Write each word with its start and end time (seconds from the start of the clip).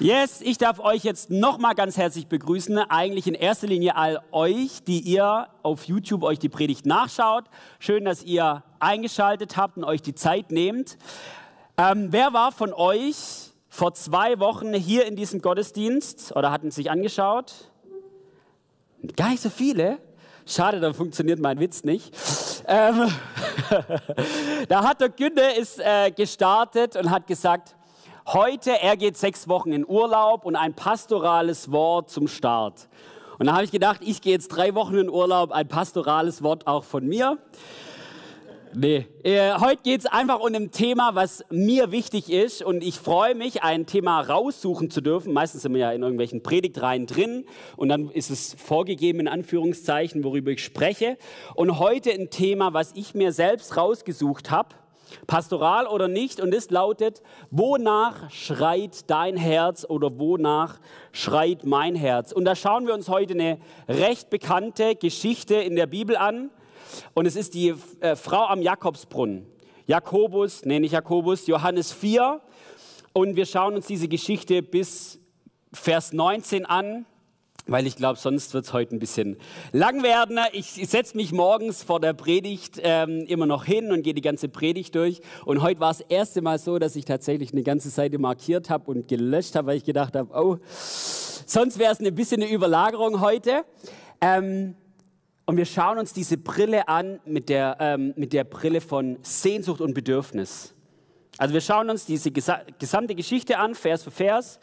Yes, 0.00 0.42
ich 0.42 0.58
darf 0.58 0.78
euch 0.78 1.02
jetzt 1.02 1.28
nochmal 1.28 1.74
ganz 1.74 1.96
herzlich 1.96 2.28
begrüßen. 2.28 2.78
Eigentlich 2.78 3.26
in 3.26 3.34
erster 3.34 3.66
Linie 3.66 3.96
all 3.96 4.20
euch, 4.30 4.84
die 4.84 5.00
ihr 5.00 5.48
auf 5.64 5.86
YouTube 5.86 6.22
euch 6.22 6.38
die 6.38 6.48
Predigt 6.48 6.86
nachschaut. 6.86 7.46
Schön, 7.80 8.04
dass 8.04 8.22
ihr 8.22 8.62
eingeschaltet 8.78 9.56
habt 9.56 9.76
und 9.76 9.82
euch 9.82 10.00
die 10.00 10.14
Zeit 10.14 10.52
nehmt. 10.52 10.98
Ähm, 11.76 12.12
wer 12.12 12.32
war 12.32 12.52
von 12.52 12.72
euch 12.72 13.50
vor 13.68 13.92
zwei 13.92 14.38
Wochen 14.38 14.72
hier 14.72 15.04
in 15.04 15.16
diesem 15.16 15.42
Gottesdienst 15.42 16.36
oder 16.36 16.52
hatten 16.52 16.70
sich 16.70 16.92
angeschaut? 16.92 17.52
Gar 19.16 19.30
nicht 19.30 19.42
so 19.42 19.50
viele. 19.50 19.98
Schade, 20.46 20.78
da 20.78 20.92
funktioniert 20.92 21.40
mein 21.40 21.58
Witz 21.58 21.82
nicht. 21.82 22.16
Ähm, 22.68 23.12
da 24.68 24.84
hat 24.84 25.00
der 25.00 25.08
Günne 25.08 25.56
ist 25.56 25.80
äh, 25.80 26.12
gestartet 26.12 26.94
und 26.94 27.10
hat 27.10 27.26
gesagt, 27.26 27.74
Heute, 28.30 28.72
er 28.82 28.98
geht 28.98 29.16
sechs 29.16 29.48
Wochen 29.48 29.72
in 29.72 29.88
Urlaub 29.88 30.44
und 30.44 30.54
ein 30.54 30.74
pastorales 30.74 31.72
Wort 31.72 32.10
zum 32.10 32.28
Start. 32.28 32.86
Und 33.38 33.46
da 33.46 33.54
habe 33.54 33.64
ich 33.64 33.70
gedacht, 33.70 34.02
ich 34.04 34.20
gehe 34.20 34.34
jetzt 34.34 34.48
drei 34.48 34.74
Wochen 34.74 34.98
in 34.98 35.08
Urlaub, 35.08 35.50
ein 35.50 35.66
pastorales 35.66 36.42
Wort 36.42 36.66
auch 36.66 36.84
von 36.84 37.06
mir. 37.06 37.38
Nee, 38.74 39.06
äh, 39.22 39.54
heute 39.58 39.80
geht 39.82 40.00
es 40.00 40.06
einfach 40.06 40.40
um 40.40 40.54
ein 40.54 40.70
Thema, 40.70 41.14
was 41.14 41.42
mir 41.48 41.90
wichtig 41.90 42.30
ist 42.30 42.62
und 42.62 42.84
ich 42.84 42.98
freue 42.98 43.34
mich, 43.34 43.62
ein 43.62 43.86
Thema 43.86 44.20
raussuchen 44.20 44.90
zu 44.90 45.00
dürfen. 45.00 45.32
Meistens 45.32 45.62
sind 45.62 45.72
wir 45.72 45.80
ja 45.80 45.92
in 45.92 46.02
irgendwelchen 46.02 46.42
Predigtreihen 46.42 47.06
drin 47.06 47.46
und 47.78 47.88
dann 47.88 48.10
ist 48.10 48.28
es 48.28 48.54
vorgegeben 48.62 49.20
in 49.20 49.28
Anführungszeichen, 49.28 50.22
worüber 50.22 50.50
ich 50.50 50.62
spreche. 50.62 51.16
Und 51.54 51.78
heute 51.78 52.10
ein 52.10 52.28
Thema, 52.28 52.74
was 52.74 52.92
ich 52.94 53.14
mir 53.14 53.32
selbst 53.32 53.78
rausgesucht 53.78 54.50
habe 54.50 54.74
pastoral 55.26 55.86
oder 55.86 56.08
nicht, 56.08 56.40
und 56.40 56.54
es 56.54 56.70
lautet, 56.70 57.22
wonach 57.50 58.30
schreit 58.30 59.10
dein 59.10 59.36
Herz 59.36 59.84
oder 59.88 60.18
wonach 60.18 60.80
schreit 61.12 61.64
mein 61.64 61.94
Herz? 61.94 62.32
Und 62.32 62.44
da 62.44 62.54
schauen 62.54 62.86
wir 62.86 62.94
uns 62.94 63.08
heute 63.08 63.34
eine 63.34 63.58
recht 63.88 64.30
bekannte 64.30 64.96
Geschichte 64.96 65.54
in 65.54 65.76
der 65.76 65.86
Bibel 65.86 66.16
an, 66.16 66.50
und 67.14 67.26
es 67.26 67.36
ist 67.36 67.54
die 67.54 67.74
äh, 68.00 68.16
Frau 68.16 68.46
am 68.46 68.62
Jakobsbrunnen. 68.62 69.46
Jakobus, 69.86 70.64
nee, 70.64 70.80
nicht 70.80 70.92
Jakobus, 70.92 71.46
Johannes 71.46 71.92
4, 71.92 72.40
und 73.12 73.36
wir 73.36 73.46
schauen 73.46 73.74
uns 73.74 73.86
diese 73.86 74.08
Geschichte 74.08 74.62
bis 74.62 75.18
Vers 75.72 76.12
19 76.12 76.66
an 76.66 77.04
weil 77.68 77.86
ich 77.86 77.96
glaube, 77.96 78.18
sonst 78.18 78.54
wird 78.54 78.64
es 78.64 78.72
heute 78.72 78.96
ein 78.96 78.98
bisschen 78.98 79.36
lang 79.72 80.02
werden. 80.02 80.38
Ich, 80.52 80.80
ich 80.80 80.88
setze 80.88 81.16
mich 81.16 81.32
morgens 81.32 81.82
vor 81.82 82.00
der 82.00 82.14
Predigt 82.14 82.80
ähm, 82.82 83.24
immer 83.28 83.46
noch 83.46 83.64
hin 83.64 83.92
und 83.92 84.02
gehe 84.02 84.14
die 84.14 84.22
ganze 84.22 84.48
Predigt 84.48 84.94
durch. 84.94 85.20
Und 85.44 85.62
heute 85.62 85.78
war 85.78 85.90
es 85.90 85.98
das 85.98 86.06
erste 86.08 86.42
Mal 86.42 86.58
so, 86.58 86.78
dass 86.78 86.96
ich 86.96 87.04
tatsächlich 87.04 87.52
eine 87.52 87.62
ganze 87.62 87.90
Seite 87.90 88.18
markiert 88.18 88.70
habe 88.70 88.90
und 88.90 89.06
gelöscht 89.06 89.54
habe, 89.54 89.68
weil 89.68 89.76
ich 89.76 89.84
gedacht 89.84 90.16
habe, 90.16 90.32
oh, 90.34 90.56
sonst 91.46 91.78
wäre 91.78 91.92
es 91.92 92.00
ein 92.00 92.14
bisschen 92.14 92.42
eine 92.42 92.50
Überlagerung 92.50 93.20
heute. 93.20 93.64
Ähm, 94.20 94.74
und 95.44 95.56
wir 95.56 95.66
schauen 95.66 95.98
uns 95.98 96.12
diese 96.12 96.36
Brille 96.38 96.88
an 96.88 97.20
mit 97.24 97.48
der, 97.48 97.76
ähm, 97.80 98.14
mit 98.16 98.32
der 98.32 98.44
Brille 98.44 98.80
von 98.80 99.18
Sehnsucht 99.22 99.80
und 99.80 99.94
Bedürfnis. 99.94 100.74
Also 101.36 101.54
wir 101.54 101.60
schauen 101.60 101.88
uns 101.88 102.04
diese 102.04 102.32
gesamte 102.32 103.14
Geschichte 103.14 103.58
an, 103.58 103.74
Vers 103.74 104.02
für 104.02 104.10
Vers, 104.10 104.58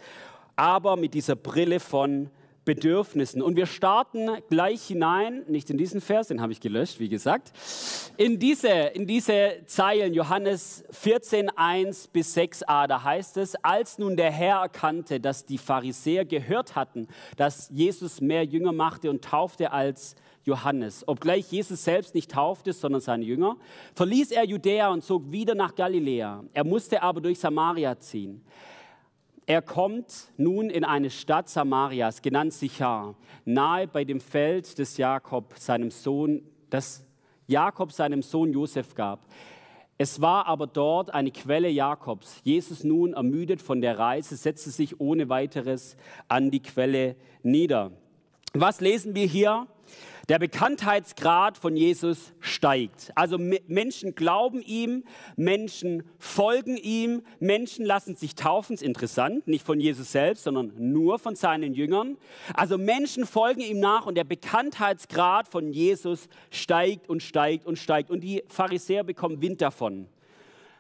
aber 0.56 0.96
mit 0.98 1.14
dieser 1.14 1.36
Brille 1.36 1.80
von 1.80 2.30
Bedürfnissen. 2.66 3.42
Und 3.42 3.56
wir 3.56 3.68
starten 3.68 4.30
gleich 4.50 4.82
hinein, 4.84 5.44
nicht 5.48 5.70
in 5.70 5.78
diesen 5.78 6.02
Vers, 6.02 6.28
den 6.28 6.42
habe 6.42 6.52
ich 6.52 6.60
gelöscht, 6.60 7.00
wie 7.00 7.10
gesagt, 7.10 7.54
in 8.18 8.40
diese, 8.40 8.70
in 8.70 9.06
diese 9.08 9.62
Zeilen, 9.66 10.14
Johannes 10.14 10.84
14, 10.90 11.50
1 11.50 12.08
bis 12.08 12.36
6a, 12.36 12.88
da 12.88 13.04
heißt 13.04 13.38
es, 13.38 13.56
als 13.64 14.00
nun 14.00 14.18
der 14.18 14.32
Herr 14.32 14.62
erkannte, 14.62 15.20
dass 15.20 15.46
die 15.46 15.58
Pharisäer 15.58 16.26
gehört 16.26 16.76
hatten, 16.76 17.08
dass 17.38 17.70
Jesus 17.70 18.20
mehr 18.20 18.44
Jünger 18.44 18.72
machte 18.72 19.10
und 19.10 19.24
taufte 19.24 19.72
als 19.72 20.16
Johannes. 20.44 21.08
Obgleich 21.08 21.52
Jesus 21.52 21.84
selbst 21.84 22.16
nicht 22.16 22.32
taufte, 22.32 22.72
sondern 22.74 23.02
seine 23.02 23.26
Jünger, 23.26 23.58
verließ 23.96 24.32
er 24.32 24.46
Judäa 24.46 24.90
und 24.90 25.04
zog 25.04 25.32
wieder 25.32 25.56
nach 25.56 25.76
Galiläa. 25.76 26.44
Er 26.54 26.64
musste 26.64 27.02
aber 27.02 27.22
durch 27.22 27.40
Samaria 27.40 28.00
ziehen. 28.00 28.44
Er 29.48 29.62
kommt 29.62 30.32
nun 30.38 30.72
in 30.72 30.84
eine 30.84 31.12
Stadt 31.12 31.50
Samarias, 31.50 32.24
genannt 32.24 32.54
Sichar, 32.54 33.16
nahe 33.46 33.88
bei 33.88 34.04
dem 34.04 34.20
Feld 34.20 34.78
des 34.80 34.98
Jakob, 34.98 35.54
seinem 35.58 35.92
Sohn, 35.92 36.42
das 36.72 37.06
Jakob 37.46 37.92
seinem 37.92 38.24
Sohn 38.24 38.52
Josef 38.54 38.96
gab. 38.96 39.28
Es 40.00 40.20
war 40.20 40.48
aber 40.48 40.66
dort 40.66 41.14
eine 41.14 41.32
Quelle 41.32 41.70
Jakobs. 41.70 42.42
Jesus 42.44 42.84
nun, 42.84 43.14
ermüdet 43.14 43.62
von 43.62 43.82
der 43.82 44.00
Reise, 44.00 44.36
setzte 44.36 44.72
sich 44.72 45.00
ohne 45.00 45.30
weiteres 45.30 45.96
an 46.28 46.50
die 46.50 46.62
Quelle 46.62 47.16
nieder. 47.44 47.92
Was 48.54 48.82
lesen 48.82 49.16
wir 49.16 49.28
hier? 49.28 49.68
Der 50.28 50.40
Bekanntheitsgrad 50.40 51.56
von 51.56 51.76
Jesus 51.76 52.34
steigt. 52.40 53.12
Also 53.14 53.38
Menschen 53.38 54.16
glauben 54.16 54.64
ihm, 54.64 55.04
Menschen 55.36 56.02
folgen 56.18 56.78
ihm, 56.78 57.22
Menschen 57.40 57.86
lassen 57.86 58.16
sich 58.16 58.34
taufen. 58.34 58.74
Ist 58.74 58.82
interessant, 58.82 59.48
nicht 59.48 59.64
von 59.64 59.80
Jesus 59.80 60.12
selbst, 60.12 60.44
sondern 60.44 60.74
nur 60.78 61.20
von 61.20 61.36
seinen 61.36 61.76
Jüngern. 61.76 62.18
Also 62.56 62.80
Menschen 62.80 63.28
folgen 63.28 63.62
ihm 63.62 63.80
nach 63.80 64.08
und 64.08 64.16
der 64.16 64.24
Bekanntheitsgrad 64.24 65.48
von 65.48 65.72
Jesus 65.72 66.28
steigt 66.50 67.08
und 67.08 67.22
steigt 67.22 67.68
und 67.68 67.78
steigt. 67.78 68.10
Und 68.10 68.22
die 68.22 68.44
Pharisäer 68.48 69.04
bekommen 69.04 69.42
Wind 69.42 69.62
davon. 69.62 70.08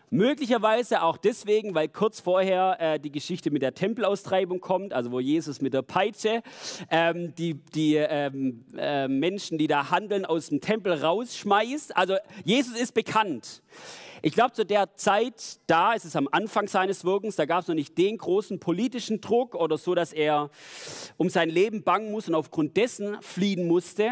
Möglicherweise 0.09 1.01
auch 1.01 1.17
deswegen, 1.17 1.73
weil 1.73 1.87
kurz 1.87 2.19
vorher 2.19 2.77
äh, 2.79 2.99
die 2.99 3.11
Geschichte 3.11 3.51
mit 3.51 3.61
der 3.61 3.73
Tempelaustreibung 3.73 4.61
kommt, 4.61 4.93
also 4.93 5.11
wo 5.11 5.19
Jesus 5.19 5.61
mit 5.61 5.73
der 5.73 5.81
Peitsche 5.81 6.43
ähm, 6.91 7.33
die, 7.35 7.55
die 7.55 7.95
ähm, 7.95 8.63
äh, 8.77 9.07
Menschen, 9.07 9.57
die 9.57 9.67
da 9.67 9.89
handeln, 9.89 10.25
aus 10.25 10.49
dem 10.49 10.61
Tempel 10.61 10.93
rausschmeißt. 10.93 11.97
Also 11.97 12.15
Jesus 12.43 12.79
ist 12.79 12.93
bekannt. 12.93 13.63
Ich 14.21 14.33
glaube, 14.33 14.53
zu 14.53 14.65
der 14.65 14.95
Zeit, 14.95 15.59
da 15.67 15.93
ist 15.93 16.05
es 16.05 16.15
am 16.15 16.27
Anfang 16.31 16.67
seines 16.67 17.03
Wirkens, 17.03 17.35
da 17.35 17.45
gab 17.45 17.61
es 17.61 17.67
noch 17.67 17.75
nicht 17.75 17.97
den 17.97 18.17
großen 18.17 18.59
politischen 18.59 19.21
Druck 19.21 19.53
oder 19.53 19.77
so, 19.77 19.93
dass 19.93 20.13
er 20.13 20.49
um 21.17 21.29
sein 21.29 21.49
Leben 21.49 21.83
bangen 21.83 22.11
muss 22.11 22.27
und 22.27 22.35
aufgrund 22.35 22.77
dessen 22.77 23.21
fliehen 23.21 23.67
musste. 23.67 24.11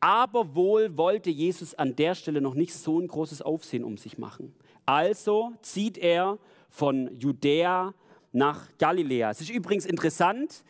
Aber 0.00 0.54
wohl 0.54 0.98
wollte 0.98 1.30
Jesus 1.30 1.74
an 1.74 1.96
der 1.96 2.14
Stelle 2.14 2.42
noch 2.42 2.54
nicht 2.54 2.74
so 2.74 3.00
ein 3.00 3.08
großes 3.08 3.40
Aufsehen 3.40 3.84
um 3.84 3.96
sich 3.96 4.18
machen. 4.18 4.54
Also 4.86 5.52
zieht 5.62 5.98
er 5.98 6.38
von 6.68 7.18
Judäa 7.18 7.94
nach 8.32 8.68
Galiläa. 8.78 9.30
Es 9.30 9.40
ist 9.40 9.50
übrigens 9.50 9.86
interessant, 9.86 10.64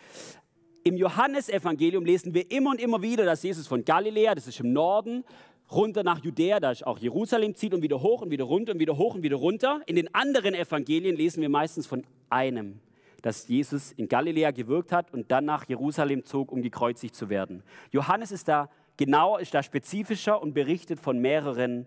im 0.84 0.96
Johannesevangelium 0.96 2.04
lesen 2.04 2.34
wir 2.34 2.50
immer 2.50 2.70
und 2.70 2.80
immer 2.80 3.00
wieder, 3.00 3.24
dass 3.24 3.42
Jesus 3.42 3.66
von 3.66 3.84
Galiläa, 3.84 4.34
das 4.34 4.46
ist 4.46 4.60
im 4.60 4.72
Norden, 4.72 5.24
runter 5.70 6.02
nach 6.02 6.22
Judäa, 6.22 6.60
da 6.60 6.70
ist 6.70 6.86
auch 6.86 6.98
Jerusalem, 6.98 7.54
zieht 7.54 7.72
und 7.72 7.82
wieder 7.82 8.02
hoch 8.02 8.20
und 8.20 8.30
wieder 8.30 8.44
runter 8.44 8.72
und 8.72 8.78
wieder 8.78 8.98
hoch 8.98 9.14
und 9.14 9.22
wieder 9.22 9.36
runter. 9.36 9.80
In 9.86 9.96
den 9.96 10.14
anderen 10.14 10.54
Evangelien 10.54 11.16
lesen 11.16 11.40
wir 11.40 11.48
meistens 11.48 11.86
von 11.86 12.04
einem, 12.28 12.80
dass 13.22 13.48
Jesus 13.48 13.92
in 13.92 14.08
Galiläa 14.08 14.50
gewirkt 14.50 14.92
hat 14.92 15.12
und 15.12 15.30
dann 15.30 15.46
nach 15.46 15.66
Jerusalem 15.66 16.24
zog, 16.26 16.52
um 16.52 16.60
gekreuzigt 16.60 17.14
zu 17.14 17.30
werden. 17.30 17.62
Johannes 17.90 18.30
ist 18.30 18.46
da 18.46 18.68
genauer, 18.98 19.40
ist 19.40 19.54
da 19.54 19.62
spezifischer 19.62 20.40
und 20.40 20.52
berichtet 20.52 21.00
von 21.00 21.18
mehreren 21.18 21.86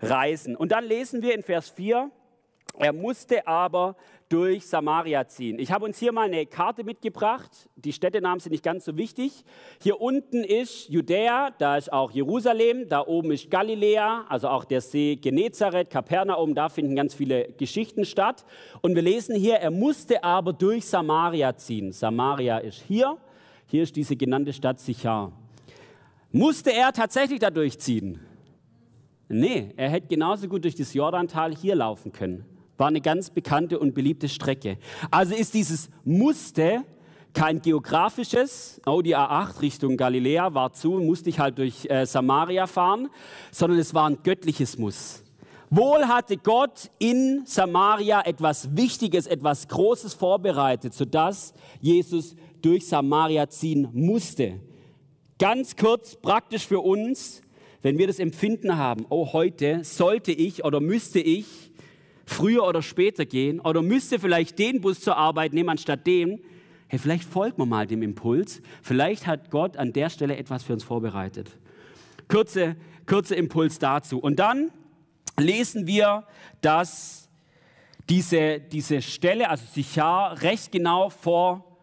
reisen. 0.00 0.56
Und 0.56 0.72
dann 0.72 0.84
lesen 0.84 1.22
wir 1.22 1.34
in 1.34 1.42
Vers 1.42 1.70
4, 1.70 2.10
er 2.76 2.92
musste 2.92 3.46
aber 3.46 3.94
durch 4.28 4.66
Samaria 4.66 5.28
ziehen. 5.28 5.60
Ich 5.60 5.70
habe 5.70 5.84
uns 5.84 5.98
hier 5.98 6.12
mal 6.12 6.26
eine 6.26 6.44
Karte 6.44 6.82
mitgebracht. 6.82 7.68
Die 7.76 7.92
Städtenamen 7.92 8.40
sind 8.40 8.50
nicht 8.50 8.64
ganz 8.64 8.84
so 8.84 8.96
wichtig. 8.96 9.44
Hier 9.80 10.00
unten 10.00 10.42
ist 10.42 10.88
Judäa, 10.88 11.50
da 11.58 11.76
ist 11.76 11.92
auch 11.92 12.10
Jerusalem, 12.10 12.88
da 12.88 13.06
oben 13.06 13.30
ist 13.30 13.48
Galiläa, 13.48 14.24
also 14.28 14.48
auch 14.48 14.64
der 14.64 14.80
See 14.80 15.14
Genezareth, 15.16 15.88
Kapernaum, 15.88 16.54
da 16.54 16.68
finden 16.68 16.96
ganz 16.96 17.14
viele 17.14 17.52
Geschichten 17.52 18.04
statt. 18.04 18.44
Und 18.80 18.96
wir 18.96 19.02
lesen 19.02 19.36
hier, 19.36 19.56
er 19.56 19.70
musste 19.70 20.24
aber 20.24 20.52
durch 20.52 20.84
Samaria 20.84 21.56
ziehen. 21.56 21.92
Samaria 21.92 22.58
ist 22.58 22.82
hier, 22.88 23.18
hier 23.66 23.84
ist 23.84 23.94
diese 23.94 24.16
genannte 24.16 24.52
Stadt 24.52 24.80
Sichar. 24.80 25.30
Musste 26.32 26.72
er 26.72 26.92
tatsächlich 26.92 27.38
da 27.38 27.50
durchziehen? 27.50 28.18
Nee, 29.36 29.72
er 29.76 29.90
hätte 29.90 30.06
genauso 30.06 30.46
gut 30.46 30.62
durch 30.62 30.76
das 30.76 30.94
Jordantal 30.94 31.56
hier 31.56 31.74
laufen 31.74 32.12
können. 32.12 32.44
War 32.76 32.86
eine 32.86 33.00
ganz 33.00 33.30
bekannte 33.30 33.80
und 33.80 33.92
beliebte 33.92 34.28
Strecke. 34.28 34.78
Also 35.10 35.34
ist 35.34 35.54
dieses 35.54 35.90
Musste 36.04 36.84
kein 37.32 37.60
geografisches, 37.60 38.80
oh 38.86 39.02
die 39.02 39.16
A8 39.16 39.60
Richtung 39.60 39.96
Galiläa 39.96 40.54
war 40.54 40.72
zu, 40.72 41.00
musste 41.00 41.30
ich 41.30 41.40
halt 41.40 41.58
durch 41.58 41.84
äh, 41.86 42.06
Samaria 42.06 42.68
fahren, 42.68 43.08
sondern 43.50 43.80
es 43.80 43.92
war 43.92 44.08
ein 44.08 44.18
göttliches 44.22 44.78
Muss. 44.78 45.24
Wohl 45.68 46.06
hatte 46.06 46.36
Gott 46.36 46.92
in 47.00 47.42
Samaria 47.44 48.20
etwas 48.20 48.76
Wichtiges, 48.76 49.26
etwas 49.26 49.66
Großes 49.66 50.14
vorbereitet, 50.14 50.94
sodass 50.94 51.54
Jesus 51.80 52.36
durch 52.62 52.86
Samaria 52.86 53.48
ziehen 53.48 53.88
musste. 53.92 54.60
Ganz 55.40 55.74
kurz, 55.74 56.14
praktisch 56.14 56.68
für 56.68 56.78
uns, 56.78 57.42
wenn 57.84 57.98
wir 57.98 58.06
das 58.06 58.18
Empfinden 58.18 58.78
haben, 58.78 59.04
oh, 59.10 59.34
heute 59.34 59.84
sollte 59.84 60.32
ich 60.32 60.64
oder 60.64 60.80
müsste 60.80 61.20
ich 61.20 61.70
früher 62.24 62.64
oder 62.64 62.80
später 62.80 63.26
gehen 63.26 63.60
oder 63.60 63.82
müsste 63.82 64.18
vielleicht 64.18 64.58
den 64.58 64.80
Bus 64.80 65.00
zur 65.00 65.18
Arbeit 65.18 65.52
nehmen 65.52 65.68
anstatt 65.68 66.06
dem, 66.06 66.40
Hey, 66.86 66.98
vielleicht 66.98 67.24
folgt 67.24 67.58
man 67.58 67.68
mal 67.68 67.86
dem 67.86 68.02
Impuls. 68.02 68.62
Vielleicht 68.82 69.26
hat 69.26 69.50
Gott 69.50 69.76
an 69.76 69.92
der 69.92 70.10
Stelle 70.10 70.36
etwas 70.36 70.62
für 70.62 70.74
uns 70.74 70.84
vorbereitet. 70.84 71.50
Kurze, 72.28 72.76
kurze 73.06 73.34
Impuls 73.34 73.78
dazu. 73.78 74.18
Und 74.18 74.38
dann 74.38 74.70
lesen 75.38 75.86
wir, 75.86 76.24
dass 76.60 77.28
diese, 78.08 78.60
diese 78.60 79.02
Stelle, 79.02 79.50
also 79.50 79.64
Sichar, 79.72 80.40
recht 80.42 80.72
genau 80.72 81.10
vor 81.10 81.73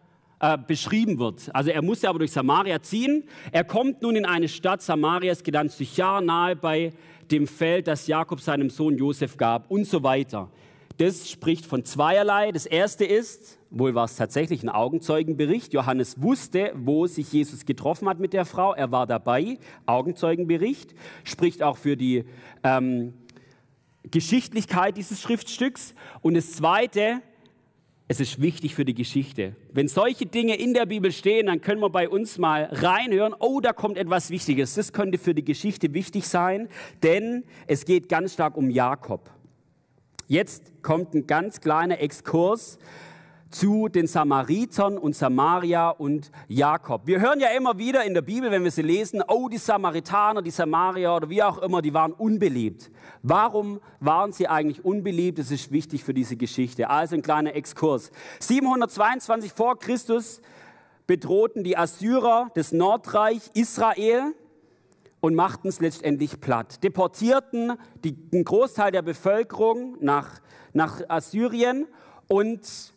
äh, 0.42 0.58
beschrieben 0.58 1.20
wird. 1.20 1.54
Also 1.54 1.70
er 1.70 1.82
musste 1.82 2.08
aber 2.08 2.18
durch 2.18 2.32
Samaria 2.32 2.82
ziehen. 2.82 3.22
Er 3.52 3.62
kommt 3.62 4.02
nun 4.02 4.16
in 4.16 4.26
eine 4.26 4.48
Stadt 4.48 4.82
Samarias, 4.82 5.44
genannt 5.44 5.70
Sichar, 5.70 6.20
nahe 6.20 6.56
bei 6.56 6.92
dem 7.30 7.46
Feld, 7.46 7.86
das 7.86 8.08
Jakob 8.08 8.40
seinem 8.40 8.68
Sohn 8.68 8.98
Josef 8.98 9.36
gab 9.36 9.70
und 9.70 9.86
so 9.86 10.02
weiter. 10.02 10.50
Das 10.98 11.30
spricht 11.30 11.64
von 11.64 11.84
zweierlei. 11.84 12.50
Das 12.50 12.66
erste 12.66 13.04
ist, 13.04 13.58
wohl 13.70 13.94
war 13.94 14.04
es 14.04 14.16
tatsächlich 14.16 14.64
ein 14.64 14.68
Augenzeugenbericht. 14.68 15.72
Johannes 15.72 16.20
wusste, 16.20 16.72
wo 16.74 17.06
sich 17.06 17.32
Jesus 17.32 17.64
getroffen 17.64 18.08
hat 18.08 18.18
mit 18.18 18.32
der 18.32 18.44
Frau. 18.44 18.74
Er 18.74 18.90
war 18.90 19.06
dabei. 19.06 19.58
Augenzeugenbericht 19.86 20.92
spricht 21.22 21.62
auch 21.62 21.76
für 21.76 21.96
die 21.96 22.24
ähm, 22.64 23.14
Geschichtlichkeit 24.10 24.96
dieses 24.96 25.20
Schriftstücks. 25.20 25.94
Und 26.20 26.34
das 26.34 26.52
Zweite, 26.52 27.22
es 28.12 28.20
ist 28.20 28.42
wichtig 28.42 28.74
für 28.74 28.84
die 28.84 28.92
Geschichte. 28.92 29.56
Wenn 29.72 29.88
solche 29.88 30.26
Dinge 30.26 30.56
in 30.56 30.74
der 30.74 30.84
Bibel 30.84 31.10
stehen, 31.12 31.46
dann 31.46 31.62
können 31.62 31.80
wir 31.80 31.88
bei 31.88 32.10
uns 32.10 32.36
mal 32.36 32.64
reinhören, 32.70 33.34
oh, 33.38 33.60
da 33.60 33.72
kommt 33.72 33.96
etwas 33.96 34.28
Wichtiges. 34.28 34.74
Das 34.74 34.92
könnte 34.92 35.16
für 35.16 35.34
die 35.34 35.44
Geschichte 35.44 35.94
wichtig 35.94 36.28
sein, 36.28 36.68
denn 37.02 37.44
es 37.66 37.86
geht 37.86 38.10
ganz 38.10 38.34
stark 38.34 38.58
um 38.58 38.68
Jakob. 38.68 39.30
Jetzt 40.28 40.82
kommt 40.82 41.14
ein 41.14 41.26
ganz 41.26 41.62
kleiner 41.62 42.00
Exkurs 42.00 42.78
zu 43.52 43.88
den 43.88 44.06
Samaritern 44.06 44.98
und 44.98 45.14
Samaria 45.14 45.90
und 45.90 46.30
Jakob. 46.48 47.06
Wir 47.06 47.20
hören 47.20 47.38
ja 47.38 47.48
immer 47.56 47.78
wieder 47.78 48.04
in 48.04 48.14
der 48.14 48.22
Bibel, 48.22 48.50
wenn 48.50 48.64
wir 48.64 48.70
sie 48.70 48.82
lesen, 48.82 49.22
oh, 49.28 49.48
die 49.48 49.58
Samaritaner, 49.58 50.42
die 50.42 50.50
Samarier 50.50 51.12
oder 51.12 51.28
wie 51.28 51.42
auch 51.42 51.58
immer, 51.58 51.82
die 51.82 51.94
waren 51.94 52.12
unbeliebt. 52.12 52.90
Warum 53.22 53.80
waren 54.00 54.32
sie 54.32 54.48
eigentlich 54.48 54.84
unbeliebt? 54.84 55.38
Das 55.38 55.50
ist 55.50 55.70
wichtig 55.70 56.02
für 56.02 56.14
diese 56.14 56.36
Geschichte. 56.36 56.88
Also 56.90 57.14
ein 57.14 57.22
kleiner 57.22 57.54
Exkurs. 57.54 58.10
722 58.40 59.52
vor 59.52 59.78
Christus 59.78 60.40
bedrohten 61.06 61.62
die 61.62 61.76
Assyrer 61.76 62.50
das 62.54 62.72
Nordreich 62.72 63.50
Israel 63.54 64.34
und 65.20 65.34
machten 65.34 65.68
es 65.68 65.80
letztendlich 65.80 66.40
platt. 66.40 66.82
Deportierten 66.82 67.74
die, 68.02 68.16
einen 68.32 68.44
Großteil 68.44 68.92
der 68.92 69.02
Bevölkerung 69.02 69.96
nach, 70.00 70.40
nach 70.72 71.02
Assyrien 71.08 71.86
und 72.28 72.92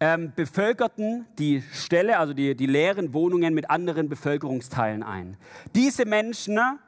ähm, 0.00 0.32
bevölkerten 0.36 1.26
die 1.38 1.62
Ställe, 1.72 2.18
also 2.18 2.34
die, 2.34 2.54
die 2.54 2.66
leeren 2.66 3.14
Wohnungen 3.14 3.54
mit 3.54 3.70
anderen 3.70 4.08
Bevölkerungsteilen 4.08 5.02
ein. 5.02 5.36
Diese 5.74 6.04
Menschen 6.04 6.54
ne, 6.54 6.78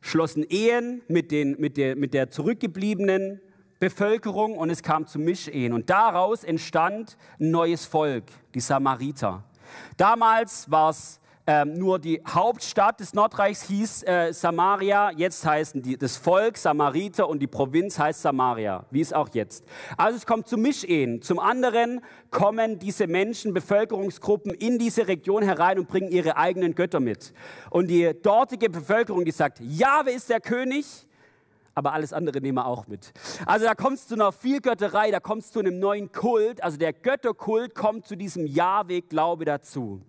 schlossen 0.00 0.44
Ehen 0.48 1.02
mit, 1.08 1.30
den, 1.30 1.58
mit, 1.58 1.76
der, 1.76 1.96
mit 1.96 2.12
der 2.12 2.30
zurückgebliebenen 2.30 3.40
Bevölkerung 3.80 4.56
und 4.58 4.70
es 4.70 4.82
kam 4.82 5.06
zu 5.06 5.18
Mischehen. 5.18 5.72
Und 5.72 5.90
daraus 5.90 6.44
entstand 6.44 7.16
ein 7.40 7.50
neues 7.50 7.86
Volk, 7.86 8.24
die 8.54 8.60
Samariter. 8.60 9.44
Damals 9.96 10.70
war 10.70 10.90
es 10.90 11.20
ähm, 11.46 11.74
nur 11.74 11.98
die 11.98 12.22
Hauptstadt 12.26 13.00
des 13.00 13.12
Nordreichs 13.12 13.64
hieß 13.64 14.04
äh, 14.04 14.32
Samaria, 14.32 15.10
jetzt 15.10 15.44
heißen 15.44 15.82
die, 15.82 15.98
das 15.98 16.16
Volk 16.16 16.56
Samariter 16.56 17.28
und 17.28 17.40
die 17.40 17.46
Provinz 17.46 17.98
heißt 17.98 18.22
Samaria, 18.22 18.86
wie 18.90 19.02
es 19.02 19.12
auch 19.12 19.28
jetzt. 19.34 19.66
Also 19.98 20.16
es 20.16 20.24
kommt 20.24 20.48
zu 20.48 20.56
Mischehen. 20.56 21.20
Zum 21.20 21.38
anderen 21.38 22.00
kommen 22.30 22.78
diese 22.78 23.06
Menschen, 23.06 23.52
Bevölkerungsgruppen 23.52 24.54
in 24.54 24.78
diese 24.78 25.06
Region 25.06 25.42
herein 25.42 25.78
und 25.78 25.88
bringen 25.88 26.10
ihre 26.10 26.38
eigenen 26.38 26.74
Götter 26.74 27.00
mit. 27.00 27.34
Und 27.68 27.88
die 27.88 28.14
dortige 28.22 28.70
Bevölkerung, 28.70 29.26
die 29.26 29.30
sagt, 29.30 29.60
Jahwe 29.60 30.12
ist 30.12 30.30
der 30.30 30.40
König, 30.40 30.86
aber 31.74 31.92
alles 31.92 32.14
andere 32.14 32.40
nehmen 32.40 32.56
wir 32.56 32.66
auch 32.66 32.86
mit. 32.86 33.12
Also 33.44 33.66
da 33.66 33.74
kommt 33.74 33.98
es 33.98 34.08
zu 34.08 34.14
einer 34.14 34.32
Vielgötterei, 34.32 35.10
da 35.10 35.20
kommt 35.20 35.42
es 35.42 35.52
zu 35.52 35.58
einem 35.58 35.78
neuen 35.78 36.10
Kult. 36.10 36.62
Also 36.62 36.78
der 36.78 36.94
Götterkult 36.94 37.74
kommt 37.74 38.06
zu 38.06 38.16
diesem 38.16 38.46
Jahwe-Glaube 38.46 39.44
dazu. 39.44 40.00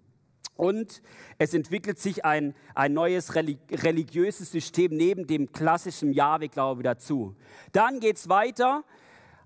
Und 0.56 1.02
es 1.38 1.54
entwickelt 1.54 2.00
sich 2.00 2.24
ein, 2.24 2.56
ein 2.76 2.94
neues 2.94 3.36
religiöses 3.36 4.52
System 4.52 4.96
neben 4.96 5.28
dem 5.28 5.52
klassischen 5.52 6.14
Jahwe-Glaube 6.14 6.84
dazu. 6.84 7.36
Dann 7.72 8.00
geht 8.00 8.18
es 8.18 8.30
weiter. 8.30 8.84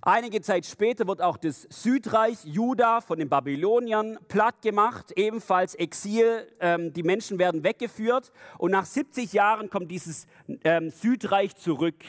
Einige 0.01 0.41
Zeit 0.41 0.65
später 0.65 1.07
wird 1.07 1.21
auch 1.21 1.35
das 1.35 1.67
Südreich 1.69 2.45
Juda 2.45 3.01
von 3.01 3.19
den 3.19 3.27
Babyloniern 3.27 4.17
platt 4.29 4.61
gemacht, 4.61 5.11
ebenfalls 5.17 5.75
Exil. 5.75 6.47
Ähm, 6.61 6.93
die 6.93 7.03
Menschen 7.03 7.37
werden 7.37 7.65
weggeführt 7.65 8.31
und 8.57 8.71
nach 8.71 8.85
70 8.85 9.33
Jahren 9.33 9.69
kommt 9.69 9.91
dieses 9.91 10.25
ähm, 10.63 10.89
Südreich 10.89 11.55
zurück. 11.57 12.01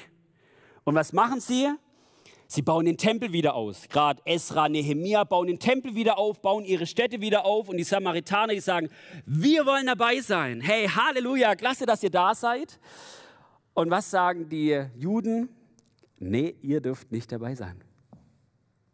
Und 0.84 0.94
was 0.94 1.12
machen 1.12 1.40
sie? 1.40 1.68
Sie 2.52 2.62
bauen 2.62 2.84
den 2.84 2.96
Tempel 2.96 3.32
wieder 3.32 3.54
aus. 3.54 3.88
Gerade 3.88 4.20
Esra, 4.24 4.68
Nehemia 4.68 5.22
bauen 5.22 5.46
den 5.46 5.60
Tempel 5.60 5.94
wieder 5.94 6.18
auf, 6.18 6.42
bauen 6.42 6.64
ihre 6.64 6.84
Städte 6.84 7.20
wieder 7.20 7.44
auf. 7.44 7.68
Und 7.68 7.76
die 7.76 7.84
Samaritaner, 7.84 8.54
die 8.54 8.60
sagen, 8.60 8.88
wir 9.24 9.64
wollen 9.66 9.86
dabei 9.86 10.20
sein. 10.20 10.60
Hey, 10.60 10.88
Halleluja, 10.88 11.54
klasse, 11.54 11.86
dass 11.86 12.02
ihr 12.02 12.10
da 12.10 12.34
seid. 12.34 12.80
Und 13.72 13.88
was 13.92 14.10
sagen 14.10 14.48
die 14.48 14.84
Juden? 14.96 15.48
Nee, 16.18 16.56
ihr 16.60 16.80
dürft 16.80 17.12
nicht 17.12 17.30
dabei 17.30 17.54
sein. 17.54 17.84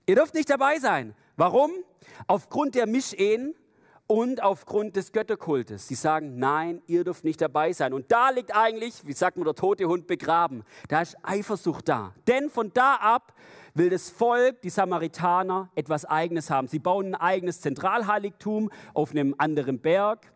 Ihr 0.07 0.17
dürft 0.17 0.35
nicht 0.35 0.51
dabei 0.51 0.79
sein. 0.79 1.15
Warum? 1.39 1.71
Aufgrund 2.27 2.75
der 2.75 2.87
Mischehen 2.87 3.55
und 4.07 4.43
aufgrund 4.43 4.97
des 4.97 5.13
Götterkultes. 5.13 5.89
Sie 5.89 5.95
sagen, 5.95 6.39
nein, 6.39 6.81
ihr 6.87 7.05
dürft 7.05 7.25
nicht 7.25 7.41
dabei 7.41 7.73
sein. 7.73 7.93
Und 7.93 8.13
da 8.13 8.31
liegt 8.31 8.55
eigentlich, 8.55 9.07
wie 9.07 9.13
sagt 9.13 9.37
man, 9.37 9.45
der 9.45 9.55
tote 9.55 9.87
Hund 9.87 10.07
begraben. 10.07 10.63
Da 10.89 11.03
ist 11.03 11.17
Eifersucht 11.23 11.89
da. 11.89 12.13
Denn 12.29 12.49
von 12.49 12.71
da 12.73 12.97
ab 12.97 13.35
will 13.75 13.91
das 13.91 14.09
Volk, 14.11 14.63
die 14.63 14.71
Samaritaner, 14.71 15.71
etwas 15.75 16.05
Eigenes 16.05 16.51
haben. 16.51 16.69
Sie 16.69 16.79
bauen 16.79 17.15
ein 17.15 17.21
eigenes 17.21 17.61
Zentralheiligtum 17.61 18.71
auf 18.95 19.11
einem 19.11 19.35
anderen 19.39 19.81
Berg. 19.81 20.33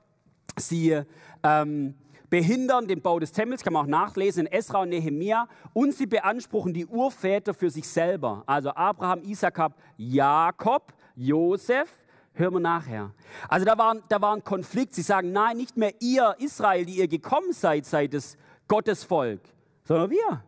Sie 0.57 1.01
ähm, 1.45 1.95
behindern 2.29 2.89
den 2.89 3.01
Bau 3.01 3.21
des 3.21 3.31
Tempels, 3.31 3.63
kann 3.63 3.73
man 3.73 3.85
auch 3.85 3.89
nachlesen 3.89 4.47
in 4.47 4.53
Esra 4.53 4.83
und 4.83 4.89
Nehemia. 4.89 5.49
Und 5.73 5.95
sie 5.95 6.07
beanspruchen 6.07 6.75
die 6.75 6.87
Urväter 6.87 7.55
für 7.55 7.71
sich 7.71 7.89
selber. 7.89 8.43
Also 8.47 8.71
Abraham, 8.71 9.23
Isaak, 9.23 9.75
Jakob, 9.97 10.93
Josef 11.15 12.00
Hören 12.33 12.55
wir 12.55 12.61
nachher. 12.61 13.13
Also 13.49 13.67
da 13.67 13.77
war, 13.77 13.97
da 14.09 14.21
war 14.21 14.35
ein 14.35 14.45
Konflikt. 14.45 14.95
Sie 14.95 15.03
sagen, 15.03 15.33
nein, 15.33 15.57
nicht 15.57 15.77
mehr 15.77 15.93
ihr 16.01 16.35
Israel, 16.39 16.85
die 16.85 16.97
ihr 16.99 17.09
gekommen 17.09 17.53
seid, 17.53 17.87
seid 17.87 18.15
das 18.15 18.37
Gottesvolk, 18.69 19.41
sondern 19.85 20.11
wir. 20.11 20.43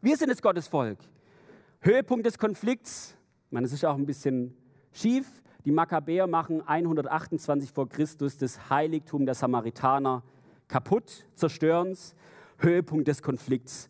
Wir 0.00 0.16
sind 0.16 0.30
das 0.30 0.40
Gottesvolk. 0.40 0.98
Höhepunkt 1.80 2.24
des 2.24 2.38
Konflikts, 2.38 3.16
ich 3.46 3.52
meine, 3.52 3.66
es 3.66 3.72
ist 3.72 3.84
auch 3.84 3.96
ein 3.96 4.06
bisschen 4.06 4.56
schief, 4.92 5.26
die 5.64 5.72
Makkabäer 5.72 6.26
machen 6.26 6.66
128 6.66 7.72
vor 7.72 7.88
Christus 7.88 8.36
das 8.36 8.70
Heiligtum 8.70 9.26
der 9.26 9.34
Samaritaner 9.34 10.22
kaputt, 10.68 11.26
zerstören 11.34 11.92
es. 11.92 12.14
Höhepunkt 12.58 13.08
des 13.08 13.22
Konflikts. 13.22 13.88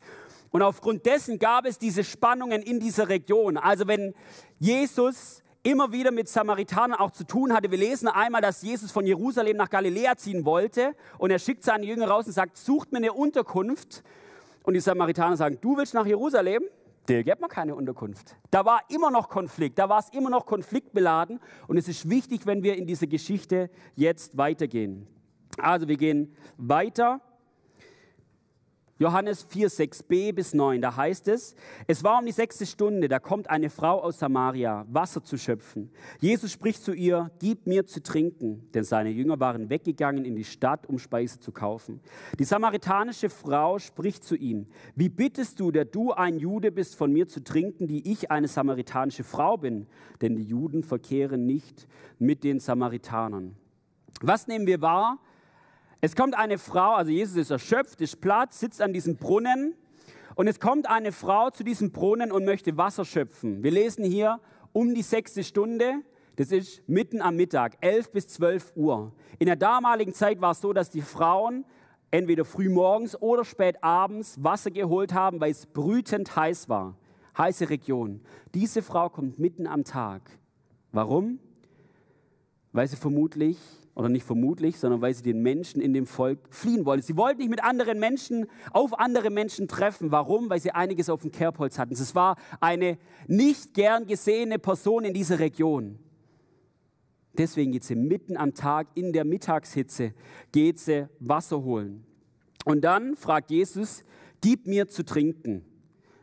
Und 0.50 0.62
aufgrund 0.62 1.04
dessen 1.06 1.38
gab 1.38 1.66
es 1.66 1.78
diese 1.78 2.04
Spannungen 2.04 2.62
in 2.62 2.80
dieser 2.80 3.08
Region. 3.08 3.56
Also 3.56 3.86
wenn 3.86 4.14
Jesus 4.58 5.42
immer 5.64 5.92
wieder 5.92 6.12
mit 6.12 6.28
Samaritanern 6.28 7.00
auch 7.00 7.10
zu 7.10 7.24
tun 7.24 7.52
hatte. 7.52 7.70
Wir 7.70 7.78
lesen 7.78 8.06
einmal, 8.06 8.42
dass 8.42 8.62
Jesus 8.62 8.92
von 8.92 9.06
Jerusalem 9.06 9.56
nach 9.56 9.70
Galiläa 9.70 10.16
ziehen 10.16 10.44
wollte 10.44 10.94
und 11.18 11.30
er 11.30 11.38
schickt 11.38 11.64
seine 11.64 11.86
Jünger 11.86 12.06
raus 12.06 12.26
und 12.26 12.32
sagt, 12.32 12.56
sucht 12.56 12.92
mir 12.92 12.98
eine 12.98 13.12
Unterkunft. 13.12 14.04
Und 14.62 14.74
die 14.74 14.80
Samaritaner 14.80 15.36
sagen, 15.36 15.58
du 15.60 15.76
willst 15.76 15.94
nach 15.94 16.06
Jerusalem? 16.06 16.62
Der 17.08 17.24
gibt 17.24 17.40
mir 17.40 17.48
keine 17.48 17.74
Unterkunft. 17.74 18.36
Da 18.50 18.64
war 18.64 18.80
immer 18.88 19.10
noch 19.10 19.28
Konflikt, 19.28 19.78
da 19.78 19.88
war 19.88 19.98
es 19.98 20.08
immer 20.10 20.30
noch 20.30 20.46
konfliktbeladen 20.46 21.40
und 21.66 21.76
es 21.76 21.88
ist 21.88 22.08
wichtig, 22.08 22.46
wenn 22.46 22.62
wir 22.62 22.76
in 22.76 22.86
diese 22.86 23.06
Geschichte 23.06 23.68
jetzt 23.94 24.38
weitergehen. 24.38 25.06
Also 25.58 25.88
wir 25.88 25.96
gehen 25.96 26.34
weiter 26.56 27.20
Johannes 28.96 29.42
4, 29.42 29.70
6b 29.70 30.32
bis 30.32 30.54
9, 30.54 30.80
da 30.80 30.94
heißt 30.94 31.26
es, 31.26 31.56
es 31.88 32.04
war 32.04 32.20
um 32.20 32.26
die 32.26 32.32
sechste 32.32 32.64
Stunde, 32.64 33.08
da 33.08 33.18
kommt 33.18 33.50
eine 33.50 33.68
Frau 33.68 34.00
aus 34.00 34.20
Samaria, 34.20 34.86
Wasser 34.88 35.24
zu 35.24 35.36
schöpfen. 35.36 35.90
Jesus 36.20 36.52
spricht 36.52 36.84
zu 36.84 36.92
ihr, 36.92 37.32
gib 37.40 37.66
mir 37.66 37.86
zu 37.86 38.00
trinken, 38.04 38.70
denn 38.72 38.84
seine 38.84 39.10
Jünger 39.10 39.40
waren 39.40 39.68
weggegangen 39.68 40.24
in 40.24 40.36
die 40.36 40.44
Stadt, 40.44 40.88
um 40.88 41.00
Speise 41.00 41.40
zu 41.40 41.50
kaufen. 41.50 42.00
Die 42.38 42.44
samaritanische 42.44 43.30
Frau 43.30 43.80
spricht 43.80 44.22
zu 44.22 44.36
ihm, 44.36 44.68
wie 44.94 45.08
bittest 45.08 45.58
du, 45.58 45.72
der 45.72 45.86
du 45.86 46.12
ein 46.12 46.38
Jude 46.38 46.70
bist, 46.70 46.94
von 46.94 47.12
mir 47.12 47.26
zu 47.26 47.42
trinken, 47.42 47.88
die 47.88 48.12
ich 48.12 48.30
eine 48.30 48.46
samaritanische 48.46 49.24
Frau 49.24 49.56
bin? 49.56 49.88
Denn 50.20 50.36
die 50.36 50.44
Juden 50.44 50.84
verkehren 50.84 51.46
nicht 51.46 51.88
mit 52.20 52.44
den 52.44 52.60
Samaritanern. 52.60 53.56
Was 54.20 54.46
nehmen 54.46 54.68
wir 54.68 54.80
wahr? 54.80 55.18
Es 56.04 56.14
kommt 56.14 56.36
eine 56.36 56.58
Frau, 56.58 56.96
also 56.96 57.10
Jesus 57.10 57.36
ist 57.36 57.50
erschöpft, 57.50 58.02
ist 58.02 58.20
platt, 58.20 58.52
sitzt 58.52 58.82
an 58.82 58.92
diesem 58.92 59.16
Brunnen 59.16 59.74
und 60.34 60.48
es 60.48 60.60
kommt 60.60 60.86
eine 60.86 61.12
Frau 61.12 61.48
zu 61.48 61.64
diesem 61.64 61.92
Brunnen 61.92 62.30
und 62.30 62.44
möchte 62.44 62.76
Wasser 62.76 63.06
schöpfen. 63.06 63.62
Wir 63.62 63.70
lesen 63.70 64.04
hier 64.04 64.38
um 64.74 64.94
die 64.94 65.00
sechste 65.00 65.42
Stunde. 65.42 66.02
Das 66.36 66.52
ist 66.52 66.86
mitten 66.86 67.22
am 67.22 67.36
Mittag, 67.36 67.78
11 67.80 68.12
bis 68.12 68.28
12 68.28 68.72
Uhr. 68.76 69.14
In 69.38 69.46
der 69.46 69.56
damaligen 69.56 70.12
Zeit 70.12 70.42
war 70.42 70.50
es 70.50 70.60
so, 70.60 70.74
dass 70.74 70.90
die 70.90 71.00
Frauen 71.00 71.64
entweder 72.10 72.44
früh 72.44 72.68
morgens 72.68 73.18
oder 73.22 73.46
spät 73.46 73.82
abends 73.82 74.44
Wasser 74.44 74.70
geholt 74.70 75.14
haben, 75.14 75.40
weil 75.40 75.52
es 75.52 75.64
brütend 75.64 76.36
heiß 76.36 76.68
war. 76.68 76.98
Heiße 77.38 77.70
Region. 77.70 78.20
Diese 78.52 78.82
Frau 78.82 79.08
kommt 79.08 79.38
mitten 79.38 79.66
am 79.66 79.84
Tag. 79.84 80.20
Warum? 80.92 81.38
Weil 82.72 82.88
sie 82.88 82.96
vermutlich 82.96 83.56
oder 83.94 84.08
nicht 84.08 84.26
vermutlich, 84.26 84.78
sondern 84.78 85.00
weil 85.00 85.14
sie 85.14 85.22
den 85.22 85.40
Menschen 85.40 85.80
in 85.80 85.92
dem 85.92 86.06
Volk 86.06 86.38
fliehen 86.50 86.84
wollte. 86.84 87.04
Sie 87.04 87.16
wollten 87.16 87.40
nicht 87.40 87.50
mit 87.50 87.62
anderen 87.62 88.00
Menschen 88.00 88.46
auf 88.72 88.98
andere 88.98 89.30
Menschen 89.30 89.68
treffen. 89.68 90.10
Warum? 90.10 90.50
Weil 90.50 90.60
sie 90.60 90.72
einiges 90.72 91.08
auf 91.08 91.22
dem 91.22 91.30
Kerbholz 91.30 91.78
hatten. 91.78 91.92
Es 91.92 92.14
war 92.14 92.36
eine 92.60 92.98
nicht 93.28 93.74
gern 93.74 94.06
gesehene 94.06 94.58
Person 94.58 95.04
in 95.04 95.14
dieser 95.14 95.38
Region. 95.38 95.98
Deswegen 97.36 97.72
geht 97.72 97.84
sie 97.84 97.96
mitten 97.96 98.36
am 98.36 98.54
Tag 98.54 98.88
in 98.94 99.12
der 99.12 99.24
Mittagshitze, 99.24 100.14
geht 100.52 100.78
sie 100.78 101.08
Wasser 101.18 101.62
holen. 101.62 102.04
Und 102.64 102.82
dann 102.82 103.16
fragt 103.16 103.50
Jesus, 103.50 104.04
gib 104.40 104.66
mir 104.66 104.88
zu 104.88 105.04
trinken. 105.04 105.64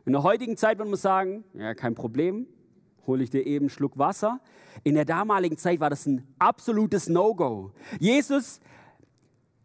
In 0.06 0.14
der 0.14 0.24
heutigen 0.24 0.58
Zeit 0.58 0.78
würde 0.78 0.90
man 0.90 1.00
sagen, 1.00 1.44
ja, 1.54 1.74
kein 1.74 1.96
Problem, 1.96 2.48
hole 3.08 3.24
ich 3.24 3.30
dir 3.30 3.46
eben 3.46 3.64
einen 3.64 3.70
Schluck 3.70 3.98
Wasser. 3.98 4.40
In 4.84 4.96
der 4.96 5.06
damaligen 5.06 5.58
Zeit 5.58 5.80
war 5.80 5.90
das 5.90 6.06
ein 6.06 6.28
absolutes 6.40 7.10
No-Go. 7.10 7.72
Jesus 8.00 8.60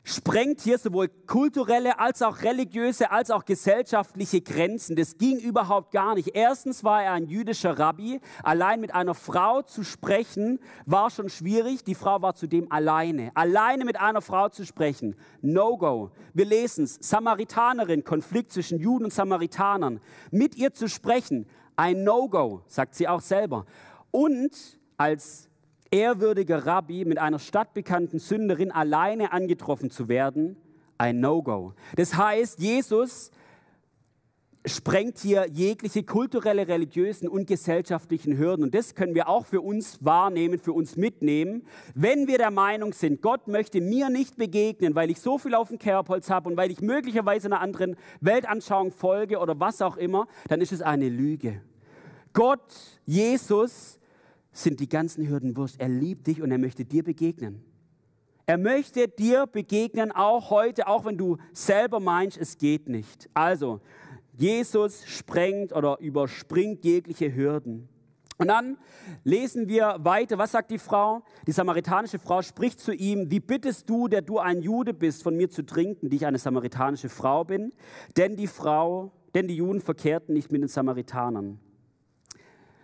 sprengt 0.09 0.61
hier 0.61 0.79
sowohl 0.79 1.09
kulturelle 1.09 1.99
als 1.99 2.23
auch 2.23 2.43
religiöse 2.43 3.11
als 3.11 3.33
auch 3.33 3.45
gesellschaftliche 3.45 4.41
Grenzen. 4.41 4.95
Das 4.95 5.19
ging 5.19 5.39
überhaupt 5.41 5.91
gar 5.91 6.15
nicht. 6.15 6.31
Erstens 6.35 6.85
war 6.85 7.03
er 7.03 7.13
ein 7.13 7.27
jüdischer 7.27 7.77
Rabbi. 7.77 8.21
Allein 8.45 8.81
mit 8.81 8.95
einer 8.95 9.15
Frau 9.15 9.63
zu 9.63 9.83
sprechen 9.83 10.61
war 10.85 11.11
schon 11.11 11.29
schwierig. 11.29 11.83
Die 11.83 11.97
Frau 11.97 12.23
war 12.23 12.37
zudem 12.37 12.71
alleine. 12.71 13.33
Alleine 13.35 13.85
mit 13.85 14.01
einer 14.01 14.23
Frau 14.23 14.49
zu 14.49 14.65
sprechen. 14.65 15.17
No-go. 15.43 16.13
Wir 16.33 16.45
lesen 16.45 16.85
es. 16.85 16.99
Samaritanerin, 17.01 18.05
Konflikt 18.05 18.53
zwischen 18.53 18.79
Juden 18.79 19.07
und 19.07 19.13
Samaritanern. 19.13 19.99
Mit 20.31 20.55
ihr 20.55 20.73
zu 20.73 20.89
sprechen, 20.89 21.47
ein 21.77 22.05
No-Go, 22.05 22.63
sagt 22.67 22.95
sie 22.95 23.07
auch 23.07 23.21
selber. 23.21 23.67
Und 24.11 24.79
als 24.97 25.49
ehrwürdiger 25.91 26.67
Rabbi 26.67 27.05
mit 27.05 27.19
einer 27.19 27.39
stadtbekannten 27.39 28.19
Sünderin 28.19 28.73
alleine 28.73 29.33
angetroffen 29.33 29.91
zu 29.91 30.09
werden, 30.09 30.57
ein 30.99 31.21
No-Go. 31.21 31.75
Das 31.97 32.17
heißt, 32.17 32.59
Jesus 32.61 33.31
sprengt 34.67 35.19
hier 35.19 35.47
jegliche 35.53 36.03
kulturelle, 36.03 36.67
religiösen 36.67 37.29
und 37.29 37.47
gesellschaftlichen 37.47 38.37
Hürden. 38.37 38.65
Und 38.65 38.75
das 38.75 38.95
können 38.95 39.15
wir 39.15 39.29
auch 39.29 39.47
für 39.47 39.61
uns 39.61 40.05
wahrnehmen, 40.05 40.59
für 40.59 40.73
uns 40.73 40.97
mitnehmen. 40.97 41.67
Wenn 41.95 42.27
wir 42.27 42.39
der 42.39 42.51
Meinung 42.51 42.93
sind, 42.93 43.23
Gott 43.23 43.47
möchte 43.47 43.81
mir 43.81 44.11
nicht 44.11 44.37
begegnen, 44.37 44.95
weil 44.95 45.11
ich 45.11 45.21
so 45.21 45.39
viel 45.39 45.55
auf 45.55 45.69
dem 45.69 45.79
Kerbholz 45.79 46.31
habe 46.31 46.49
und 46.49 46.57
weil 46.57 46.71
ich 46.71 46.81
möglicherweise 46.81 47.47
einer 47.47 47.61
anderen 47.61 47.97
Weltanschauung 48.21 48.91
folge 48.91 49.39
oder 49.39 49.59
was 49.61 49.81
auch 49.81 49.97
immer, 49.97 50.27
dann 50.49 50.61
ist 50.61 50.73
es 50.73 50.83
eine 50.83 51.09
Lüge. 51.09 51.63
Gott, 52.33 52.75
Jesus, 53.05 54.01
sind 54.53 54.81
die 54.81 54.89
ganzen 54.89 55.29
Hürden 55.29 55.57
wurscht. 55.57 55.77
Er 55.79 55.89
liebt 55.89 56.27
dich 56.27 56.43
und 56.43 56.51
er 56.51 56.59
möchte 56.59 56.85
dir 56.85 57.05
begegnen. 57.05 57.63
Er 58.49 58.59
möchte 58.59 59.09
dir 59.09 59.47
begegnen, 59.47 60.13
auch 60.13 60.51
heute, 60.51 60.87
auch 60.87 61.05
wenn 61.05 61.19
du 61.19 61.37
selber 61.53 61.99
meinst, 61.99 62.39
es 62.39 62.59
geht 62.59 62.89
nicht. 62.89 63.29
Also, 63.35 63.81
Jesus 64.37 65.05
sprengt 65.07 65.73
oder 65.75 65.99
überspringt 66.01 66.85
jegliche 66.85 67.35
Hürden. 67.35 67.89
Und 68.39 68.49
dann 68.49 68.77
lesen 69.25 69.67
wir 69.67 69.97
weiter, 70.01 70.37
was 70.37 70.53
sagt 70.53 70.71
die 70.71 70.79
Frau? 70.79 71.23
Die 71.47 71.53
samaritanische 71.53 72.19
Frau 72.19 72.43
spricht 72.43 72.81
zu 72.81 72.93
ihm, 72.93 73.31
wie 73.31 73.41
bittest 73.41 73.89
du, 73.89 74.09
der 74.09 74.21
du 74.21 74.39
ein 74.39 74.61
Jude 74.61 74.93
bist, 74.93 75.23
von 75.23 75.37
mir 75.37 75.49
zu 75.49 75.65
trinken, 75.65 76.11
die 76.11 76.17
ich 76.17 76.27
eine 76.27 76.39
samaritanische 76.39 77.09
Frau 77.09 77.45
bin? 77.45 77.73
Denn 78.17 78.37
die 78.37 78.47
Frau, 78.47 79.13
denn 79.35 79.49
die 79.49 79.57
Juden 79.57 79.81
verkehrten 79.81 80.35
nicht 80.35 80.53
mit 80.53 80.61
den 80.61 80.69
Samaritanern. 80.69 81.59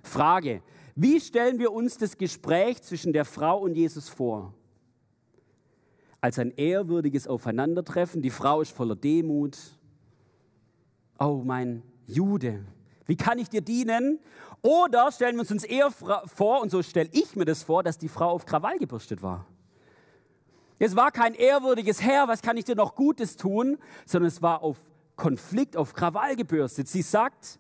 Frage, 0.02 0.62
wie 0.94 1.20
stellen 1.20 1.58
wir 1.58 1.72
uns 1.72 1.98
das 1.98 2.16
Gespräch 2.16 2.82
zwischen 2.82 3.12
der 3.12 3.26
Frau 3.26 3.58
und 3.60 3.74
Jesus 3.74 4.08
vor? 4.08 4.54
Als 6.20 6.38
ein 6.38 6.52
ehrwürdiges 6.52 7.26
Aufeinandertreffen. 7.26 8.22
Die 8.22 8.30
Frau 8.30 8.62
ist 8.62 8.72
voller 8.72 8.96
Demut. 8.96 9.58
Oh, 11.18 11.42
mein 11.44 11.82
Jude, 12.06 12.64
wie 13.06 13.16
kann 13.16 13.38
ich 13.38 13.48
dir 13.48 13.60
dienen? 13.60 14.18
Oder 14.62 15.10
stellen 15.10 15.34
wir 15.36 15.40
uns 15.40 15.50
uns 15.50 15.64
eher 15.64 15.90
vor, 15.90 16.60
und 16.62 16.70
so 16.70 16.82
stelle 16.82 17.10
ich 17.12 17.34
mir 17.36 17.44
das 17.44 17.62
vor, 17.62 17.82
dass 17.82 17.98
die 17.98 18.08
Frau 18.08 18.30
auf 18.30 18.46
Krawall 18.46 18.78
gebürstet 18.78 19.22
war. 19.22 19.46
Es 20.78 20.96
war 20.96 21.12
kein 21.12 21.34
ehrwürdiges 21.34 22.02
Herr, 22.02 22.28
was 22.28 22.42
kann 22.42 22.56
ich 22.56 22.64
dir 22.64 22.74
noch 22.74 22.94
Gutes 22.94 23.36
tun, 23.36 23.78
sondern 24.04 24.28
es 24.28 24.42
war 24.42 24.62
auf 24.62 24.78
Konflikt, 25.16 25.76
auf 25.76 25.94
Krawall 25.94 26.34
gebürstet. 26.36 26.88
Sie 26.88 27.02
sagt, 27.02 27.58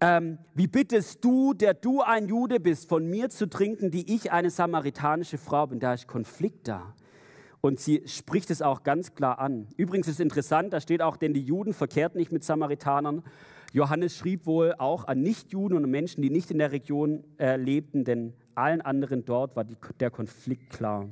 ähm, 0.00 0.38
wie 0.54 0.66
bittest 0.66 1.24
du, 1.24 1.54
der 1.54 1.74
du 1.74 2.00
ein 2.02 2.26
Jude 2.26 2.58
bist, 2.58 2.88
von 2.88 3.08
mir 3.08 3.30
zu 3.30 3.48
trinken, 3.48 3.92
die 3.92 4.12
ich 4.12 4.32
eine 4.32 4.50
samaritanische 4.50 5.38
Frau 5.38 5.68
bin? 5.68 5.78
Da 5.78 5.94
ist 5.94 6.08
Konflikt 6.08 6.66
da. 6.66 6.94
Und 7.62 7.78
sie 7.78 8.02
spricht 8.06 8.50
es 8.50 8.60
auch 8.60 8.82
ganz 8.82 9.14
klar 9.14 9.38
an. 9.38 9.68
Übrigens 9.76 10.08
ist 10.08 10.18
interessant, 10.18 10.72
da 10.72 10.80
steht 10.80 11.00
auch, 11.00 11.16
denn 11.16 11.32
die 11.32 11.42
Juden 11.42 11.72
verkehrt 11.72 12.16
nicht 12.16 12.32
mit 12.32 12.42
Samaritanern. 12.42 13.22
Johannes 13.72 14.16
schrieb 14.16 14.46
wohl 14.46 14.74
auch 14.78 15.06
an 15.06 15.22
Nichtjuden 15.22 15.78
und 15.78 15.88
Menschen, 15.88 16.22
die 16.22 16.30
nicht 16.30 16.50
in 16.50 16.58
der 16.58 16.72
Region 16.72 17.22
äh, 17.38 17.56
lebten, 17.56 18.04
denn 18.04 18.34
allen 18.56 18.80
anderen 18.80 19.24
dort 19.24 19.54
war 19.54 19.62
die, 19.62 19.76
der 20.00 20.10
Konflikt 20.10 20.70
klar. 20.70 21.08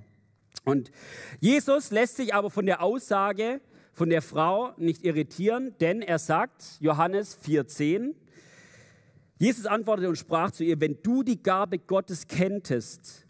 Und 0.64 0.90
Jesus 1.38 1.92
lässt 1.92 2.16
sich 2.16 2.34
aber 2.34 2.50
von 2.50 2.66
der 2.66 2.82
Aussage 2.82 3.60
von 3.92 4.10
der 4.10 4.20
Frau 4.20 4.72
nicht 4.76 5.04
irritieren, 5.04 5.74
denn 5.80 6.02
er 6.02 6.18
sagt, 6.18 6.80
Johannes 6.80 7.38
4,10, 7.44 8.14
Jesus 9.38 9.66
antwortete 9.66 10.08
und 10.08 10.16
sprach 10.16 10.50
zu 10.50 10.64
ihr, 10.64 10.80
wenn 10.80 10.98
du 11.02 11.22
die 11.22 11.42
Gabe 11.42 11.78
Gottes 11.78 12.26
kenntest 12.26 13.26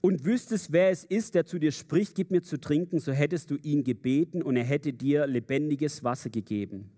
und 0.00 0.24
wüsstest, 0.24 0.72
wer 0.72 0.90
es 0.90 1.04
ist, 1.04 1.34
der 1.34 1.46
zu 1.46 1.58
dir 1.58 1.72
spricht, 1.72 2.14
gib 2.14 2.30
mir 2.30 2.42
zu 2.42 2.60
trinken, 2.60 2.98
so 3.00 3.12
hättest 3.12 3.50
du 3.50 3.56
ihn 3.62 3.84
gebeten 3.84 4.42
und 4.42 4.56
er 4.56 4.64
hätte 4.64 4.92
dir 4.92 5.26
lebendiges 5.26 6.04
Wasser 6.04 6.30
gegeben. 6.30 6.90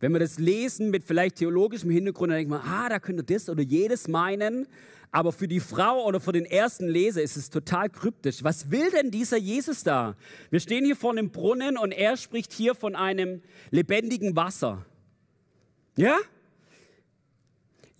Wenn 0.00 0.12
wir 0.12 0.18
das 0.18 0.38
lesen 0.38 0.90
mit 0.90 1.04
vielleicht 1.04 1.36
theologischem 1.36 1.90
Hintergrund, 1.90 2.30
dann 2.30 2.38
denkt 2.38 2.50
man, 2.50 2.62
ah, 2.62 2.88
da 2.88 2.98
könnte 2.98 3.22
das 3.22 3.50
oder 3.50 3.62
jedes 3.62 4.08
meinen. 4.08 4.66
Aber 5.12 5.32
für 5.32 5.48
die 5.48 5.60
Frau 5.60 6.06
oder 6.06 6.20
für 6.20 6.32
den 6.32 6.46
ersten 6.46 6.88
Leser 6.88 7.20
ist 7.20 7.36
es 7.36 7.50
total 7.50 7.90
kryptisch. 7.90 8.42
Was 8.42 8.70
will 8.70 8.90
denn 8.90 9.10
dieser 9.10 9.36
Jesus 9.36 9.82
da? 9.82 10.16
Wir 10.50 10.60
stehen 10.60 10.84
hier 10.84 10.96
vor 10.96 11.10
einem 11.10 11.30
Brunnen 11.30 11.76
und 11.76 11.92
er 11.92 12.16
spricht 12.16 12.52
hier 12.52 12.74
von 12.74 12.94
einem 12.94 13.42
lebendigen 13.70 14.36
Wasser. 14.36 14.86
Ja? 15.96 16.16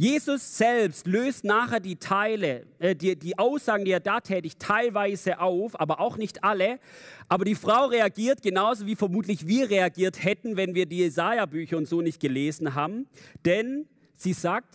Jesus 0.01 0.57
selbst 0.57 1.07
löst 1.07 1.45
nachher 1.45 1.79
die 1.79 1.97
Teile, 1.97 2.65
äh, 2.79 2.97
die, 2.97 3.19
die 3.19 3.39
Aussagen, 3.39 3.85
die 3.85 3.91
er 3.91 4.01
da 4.01 4.21
tätigt, 4.21 4.59
teilweise 4.59 5.41
auf, 5.41 5.79
aber 5.79 6.01
auch 6.01 6.17
nicht 6.17 6.43
alle. 6.43 6.81
Aber 7.29 7.45
die 7.45 7.55
Frau 7.55 7.85
reagiert 7.85 8.41
genauso 8.41 8.87
wie 8.87 8.97
vermutlich 8.97 9.47
wir 9.47 9.69
reagiert 9.69 10.25
hätten, 10.25 10.57
wenn 10.57 10.75
wir 10.75 10.87
die 10.87 11.01
Jesaja-Bücher 11.01 11.77
und 11.77 11.87
so 11.87 12.01
nicht 12.01 12.19
gelesen 12.19 12.75
haben. 12.75 13.09
Denn 13.45 13.91
sie 14.15 14.33
sagt, 14.33 14.75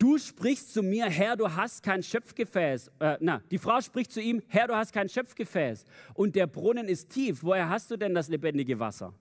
du 0.00 0.18
sprichst 0.18 0.74
zu 0.74 0.82
mir, 0.82 1.04
Herr, 1.04 1.36
du 1.36 1.54
hast 1.54 1.84
kein 1.84 2.02
Schöpfgefäß. 2.02 2.90
Äh, 2.98 3.18
na, 3.20 3.42
die 3.48 3.58
Frau 3.58 3.80
spricht 3.80 4.10
zu 4.10 4.20
ihm, 4.20 4.42
Herr, 4.48 4.66
du 4.66 4.74
hast 4.74 4.92
kein 4.92 5.08
Schöpfgefäß. 5.08 5.84
Und 6.14 6.34
der 6.34 6.48
Brunnen 6.48 6.88
ist 6.88 7.10
tief. 7.10 7.44
Woher 7.44 7.68
hast 7.68 7.92
du 7.92 7.96
denn 7.96 8.12
das 8.12 8.26
lebendige 8.26 8.80
Wasser? 8.80 9.14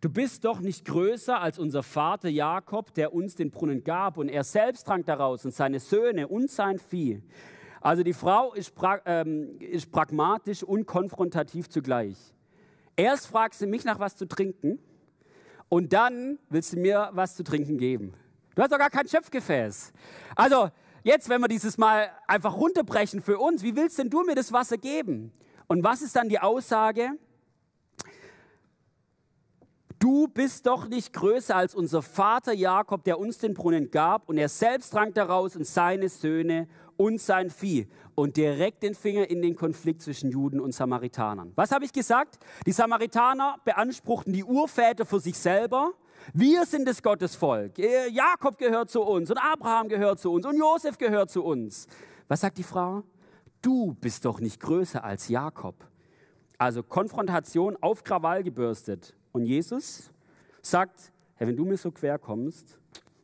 Du 0.00 0.08
bist 0.08 0.46
doch 0.46 0.60
nicht 0.60 0.86
größer 0.86 1.38
als 1.38 1.58
unser 1.58 1.82
Vater 1.82 2.30
Jakob, 2.30 2.94
der 2.94 3.12
uns 3.12 3.34
den 3.34 3.50
Brunnen 3.50 3.84
gab 3.84 4.16
und 4.16 4.30
er 4.30 4.44
selbst 4.44 4.86
trank 4.86 5.04
daraus 5.04 5.44
und 5.44 5.52
seine 5.52 5.78
Söhne 5.78 6.26
und 6.26 6.50
sein 6.50 6.78
Vieh. 6.78 7.22
Also 7.82 8.02
die 8.02 8.14
Frau 8.14 8.54
ist, 8.54 8.74
pra 8.74 9.00
ähm, 9.04 9.58
ist 9.60 9.92
pragmatisch 9.92 10.62
und 10.62 10.86
konfrontativ 10.86 11.68
zugleich. 11.68 12.16
Erst 12.96 13.26
fragt 13.26 13.54
sie 13.54 13.66
mich 13.66 13.84
nach 13.84 13.98
was 13.98 14.16
zu 14.16 14.26
trinken 14.26 14.78
und 15.68 15.92
dann 15.92 16.38
will 16.48 16.62
sie 16.62 16.78
mir 16.78 17.10
was 17.12 17.36
zu 17.36 17.44
trinken 17.44 17.76
geben. 17.76 18.14
Du 18.54 18.62
hast 18.62 18.72
doch 18.72 18.78
gar 18.78 18.90
kein 18.90 19.06
Schöpfgefäß. 19.06 19.92
Also 20.34 20.70
jetzt, 21.04 21.28
wenn 21.28 21.42
wir 21.42 21.48
dieses 21.48 21.76
Mal 21.76 22.08
einfach 22.26 22.56
runterbrechen 22.56 23.20
für 23.20 23.38
uns, 23.38 23.62
wie 23.62 23.76
willst 23.76 23.98
denn 23.98 24.08
du 24.08 24.22
mir 24.24 24.34
das 24.34 24.50
Wasser 24.50 24.78
geben? 24.78 25.30
Und 25.66 25.84
was 25.84 26.00
ist 26.00 26.16
dann 26.16 26.30
die 26.30 26.38
Aussage? 26.38 27.10
Du 30.00 30.28
bist 30.28 30.66
doch 30.66 30.88
nicht 30.88 31.12
größer 31.12 31.54
als 31.54 31.74
unser 31.74 32.00
Vater 32.00 32.54
Jakob, 32.54 33.04
der 33.04 33.18
uns 33.18 33.36
den 33.36 33.52
Brunnen 33.52 33.90
gab 33.90 34.30
und 34.30 34.38
er 34.38 34.48
selbst 34.48 34.92
trank 34.92 35.14
daraus 35.14 35.56
und 35.56 35.66
seine 35.66 36.08
Söhne 36.08 36.68
und 36.96 37.20
sein 37.20 37.50
Vieh 37.50 37.86
und 38.14 38.38
direkt 38.38 38.82
den 38.82 38.94
Finger 38.94 39.28
in 39.28 39.42
den 39.42 39.54
Konflikt 39.54 40.00
zwischen 40.00 40.30
Juden 40.30 40.58
und 40.58 40.72
Samaritanern. 40.72 41.52
Was 41.54 41.70
habe 41.70 41.84
ich 41.84 41.92
gesagt? 41.92 42.38
Die 42.64 42.72
Samaritaner 42.72 43.56
beanspruchten 43.62 44.32
die 44.32 44.42
Urväter 44.42 45.04
für 45.04 45.20
sich 45.20 45.36
selber 45.36 45.92
Wir 46.32 46.64
sind 46.64 46.88
das 46.88 47.02
Gottesvolk. 47.02 47.78
Äh, 47.78 48.08
Jakob 48.08 48.56
gehört 48.56 48.88
zu 48.88 49.02
uns 49.02 49.30
und 49.30 49.36
Abraham 49.36 49.90
gehört 49.90 50.18
zu 50.18 50.32
uns 50.32 50.46
und 50.46 50.56
Josef 50.56 50.96
gehört 50.96 51.30
zu 51.30 51.44
uns. 51.44 51.86
Was 52.26 52.40
sagt 52.40 52.56
die 52.56 52.62
Frau? 52.62 53.02
Du 53.60 53.92
bist 54.00 54.24
doch 54.24 54.40
nicht 54.40 54.60
größer 54.60 55.04
als 55.04 55.28
Jakob. 55.28 55.74
Also 56.56 56.82
Konfrontation 56.82 57.76
auf 57.82 58.02
Krawall 58.02 58.42
gebürstet. 58.42 59.14
Und 59.32 59.44
Jesus 59.44 60.10
sagt, 60.62 61.12
hey, 61.34 61.46
wenn 61.46 61.56
du 61.56 61.64
mir 61.64 61.76
so 61.76 61.90
quer 61.90 62.18
kommst, 62.18 62.78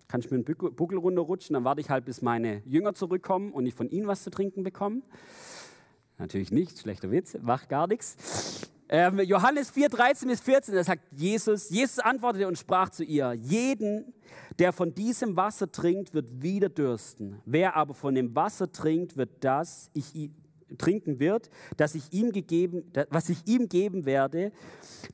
kann 0.08 0.20
ich 0.20 0.30
mir 0.30 0.36
einen 0.36 0.44
Buckel 0.44 0.98
runterrutschen, 0.98 1.54
dann 1.54 1.64
warte 1.64 1.80
ich 1.80 1.90
halt, 1.90 2.04
bis 2.04 2.22
meine 2.22 2.62
Jünger 2.64 2.94
zurückkommen 2.94 3.52
und 3.52 3.66
ich 3.66 3.74
von 3.74 3.88
ihnen 3.88 4.06
was 4.06 4.22
zu 4.22 4.30
trinken 4.30 4.62
bekomme. 4.62 5.02
Natürlich 6.18 6.50
nicht, 6.50 6.78
schlechter 6.78 7.10
Witz, 7.10 7.36
macht 7.42 7.68
gar 7.68 7.86
nichts. 7.86 8.70
Ähm, 8.88 9.18
Johannes 9.20 9.70
4, 9.70 9.88
13 9.88 10.28
bis 10.28 10.40
14, 10.40 10.74
da 10.74 10.84
sagt 10.84 11.02
Jesus, 11.10 11.70
Jesus 11.70 11.98
antwortete 11.98 12.46
und 12.46 12.56
sprach 12.56 12.88
zu 12.90 13.02
ihr, 13.02 13.32
jeden, 13.32 14.14
der 14.60 14.72
von 14.72 14.94
diesem 14.94 15.36
Wasser 15.36 15.70
trinkt, 15.70 16.14
wird 16.14 16.40
wieder 16.40 16.68
dürsten. 16.68 17.42
Wer 17.44 17.74
aber 17.74 17.94
von 17.94 18.14
dem 18.14 18.34
Wasser 18.36 18.70
trinkt, 18.70 19.16
wird 19.16 19.42
das, 19.42 19.90
ich 19.92 20.30
trinken 20.78 21.20
wird, 21.20 21.50
das 21.76 21.94
ich 21.94 22.12
ihm 22.12 22.32
gegeben, 22.32 22.84
was 23.10 23.28
ich 23.28 23.46
ihm 23.46 23.68
geben 23.68 24.04
werde, 24.04 24.52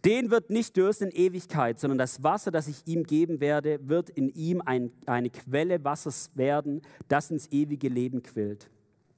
den 0.04 0.30
wird 0.30 0.50
nicht 0.50 0.76
dürsten 0.76 1.09
in 1.09 1.16
Ewigkeit, 1.16 1.78
sondern 1.78 1.99
das 1.99 2.23
Wasser, 2.23 2.50
das 2.50 2.68
ich 2.68 2.87
ihm 2.87 3.04
geben 3.04 3.40
werde, 3.40 3.78
wird 3.88 4.11
in 4.11 4.28
ihm 4.28 4.62
ein, 4.62 4.92
eine 5.06 5.30
Quelle 5.30 5.82
Wassers 5.85 6.30
werden, 6.35 6.82
das 7.09 7.30
ins 7.30 7.50
ewige 7.50 7.88
Leben 7.88 8.23
quillt. 8.23 8.71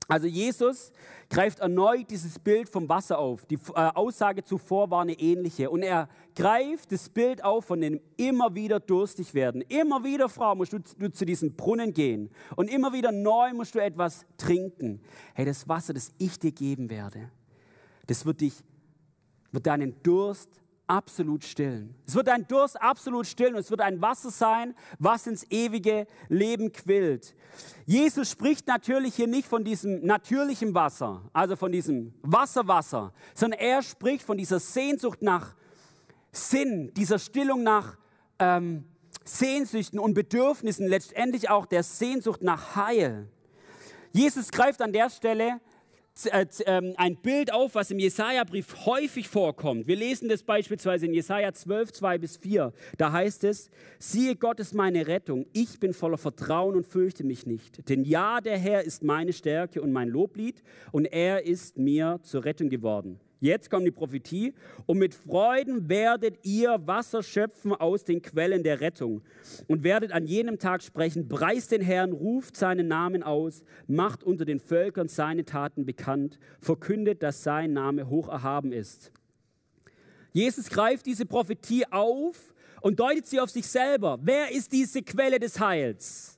Also 0.06 0.26
Jesus 0.26 0.92
greift 1.30 1.60
erneut 1.60 2.10
dieses 2.10 2.38
Bild 2.38 2.68
vom 2.68 2.88
Wasser 2.88 3.18
auf. 3.18 3.46
Die 3.46 3.54
äh, 3.54 3.90
Aussage 3.94 4.44
zuvor 4.44 4.90
war 4.90 5.02
eine 5.02 5.18
ähnliche. 5.18 5.70
Und 5.70 5.82
er 5.82 6.08
greift 6.34 6.92
das 6.92 7.08
Bild 7.08 7.42
auf 7.42 7.64
von 7.66 7.80
dem 7.80 8.00
immer 8.16 8.54
wieder 8.54 8.80
durstig 8.80 9.32
werden. 9.32 9.62
Immer 9.62 10.04
wieder, 10.04 10.28
Frau, 10.28 10.54
musst 10.54 10.72
du, 10.72 10.78
du 10.78 11.10
zu 11.10 11.24
diesem 11.24 11.54
Brunnen 11.54 11.92
gehen. 11.94 12.30
Und 12.56 12.68
immer 12.68 12.92
wieder 12.92 13.12
neu 13.12 13.54
musst 13.54 13.74
du 13.74 13.78
etwas 13.78 14.26
trinken. 14.36 15.00
Hey, 15.34 15.46
das 15.46 15.68
Wasser, 15.68 15.94
das 15.94 16.12
ich 16.18 16.38
dir 16.38 16.52
geben 16.52 16.90
werde, 16.90 17.30
das 18.06 18.26
wird 18.26 18.42
dich, 18.42 18.54
wird 19.52 19.66
deinen 19.66 20.02
Durst 20.02 20.60
absolut 20.86 21.44
stillen. 21.44 21.94
Es 22.06 22.14
wird 22.14 22.28
ein 22.28 22.46
Durst 22.46 22.80
absolut 22.80 23.26
stillen 23.26 23.54
und 23.54 23.60
es 23.60 23.70
wird 23.70 23.80
ein 23.80 24.00
Wasser 24.00 24.30
sein, 24.30 24.74
was 24.98 25.26
ins 25.26 25.50
ewige 25.50 26.06
Leben 26.28 26.72
quillt. 26.72 27.34
Jesus 27.86 28.30
spricht 28.30 28.66
natürlich 28.66 29.14
hier 29.14 29.26
nicht 29.26 29.48
von 29.48 29.64
diesem 29.64 30.04
natürlichen 30.04 30.74
Wasser, 30.74 31.22
also 31.32 31.56
von 31.56 31.72
diesem 31.72 32.14
Wasserwasser, 32.22 33.12
sondern 33.34 33.60
er 33.60 33.82
spricht 33.82 34.24
von 34.24 34.36
dieser 34.36 34.60
Sehnsucht 34.60 35.22
nach 35.22 35.54
Sinn, 36.32 36.92
dieser 36.94 37.18
Stillung 37.18 37.62
nach 37.62 37.96
ähm, 38.38 38.84
Sehnsüchten 39.24 39.98
und 39.98 40.14
Bedürfnissen, 40.14 40.86
letztendlich 40.86 41.48
auch 41.48 41.66
der 41.66 41.82
Sehnsucht 41.82 42.42
nach 42.42 42.76
Heil. 42.76 43.28
Jesus 44.12 44.50
greift 44.50 44.82
an 44.82 44.92
der 44.92 45.10
Stelle 45.10 45.60
ein 46.96 47.16
Bild 47.16 47.52
auf, 47.52 47.74
was 47.74 47.90
im 47.90 47.98
Jesaja-Brief 47.98 48.86
häufig 48.86 49.28
vorkommt. 49.28 49.88
Wir 49.88 49.96
lesen 49.96 50.28
das 50.28 50.44
beispielsweise 50.44 51.06
in 51.06 51.14
Jesaja 51.14 51.52
12, 51.52 51.92
2 51.92 52.18
bis 52.18 52.36
4. 52.36 52.72
Da 52.98 53.10
heißt 53.10 53.42
es: 53.44 53.68
Siehe, 53.98 54.36
Gott 54.36 54.60
ist 54.60 54.74
meine 54.74 55.08
Rettung. 55.08 55.46
Ich 55.52 55.80
bin 55.80 55.92
voller 55.92 56.18
Vertrauen 56.18 56.76
und 56.76 56.86
fürchte 56.86 57.24
mich 57.24 57.46
nicht. 57.46 57.88
Denn 57.88 58.04
ja, 58.04 58.40
der 58.40 58.58
Herr 58.58 58.84
ist 58.84 59.02
meine 59.02 59.32
Stärke 59.32 59.82
und 59.82 59.92
mein 59.92 60.08
Loblied 60.08 60.62
und 60.92 61.06
er 61.06 61.44
ist 61.44 61.78
mir 61.78 62.20
zur 62.22 62.44
Rettung 62.44 62.68
geworden. 62.68 63.18
Jetzt 63.44 63.68
kommt 63.68 63.86
die 63.86 63.90
Prophetie. 63.90 64.54
Und 64.86 64.96
mit 64.96 65.14
Freuden 65.14 65.90
werdet 65.90 66.46
ihr 66.46 66.80
Wasser 66.86 67.22
schöpfen 67.22 67.74
aus 67.74 68.02
den 68.02 68.22
Quellen 68.22 68.62
der 68.62 68.80
Rettung. 68.80 69.20
Und 69.68 69.84
werdet 69.84 70.12
an 70.12 70.24
jenem 70.24 70.58
Tag 70.58 70.82
sprechen, 70.82 71.28
preist 71.28 71.70
den 71.70 71.82
Herrn, 71.82 72.12
ruft 72.12 72.56
seinen 72.56 72.88
Namen 72.88 73.22
aus, 73.22 73.62
macht 73.86 74.24
unter 74.24 74.46
den 74.46 74.60
Völkern 74.60 75.08
seine 75.08 75.44
Taten 75.44 75.84
bekannt, 75.84 76.38
verkündet, 76.58 77.22
dass 77.22 77.42
sein 77.42 77.74
Name 77.74 78.08
hoch 78.08 78.28
erhaben 78.28 78.72
ist. 78.72 79.12
Jesus 80.32 80.70
greift 80.70 81.04
diese 81.04 81.26
Prophetie 81.26 81.84
auf 81.90 82.54
und 82.80 82.98
deutet 82.98 83.26
sie 83.26 83.40
auf 83.40 83.50
sich 83.50 83.66
selber. 83.66 84.18
Wer 84.22 84.52
ist 84.52 84.72
diese 84.72 85.02
Quelle 85.02 85.38
des 85.38 85.60
Heils? 85.60 86.33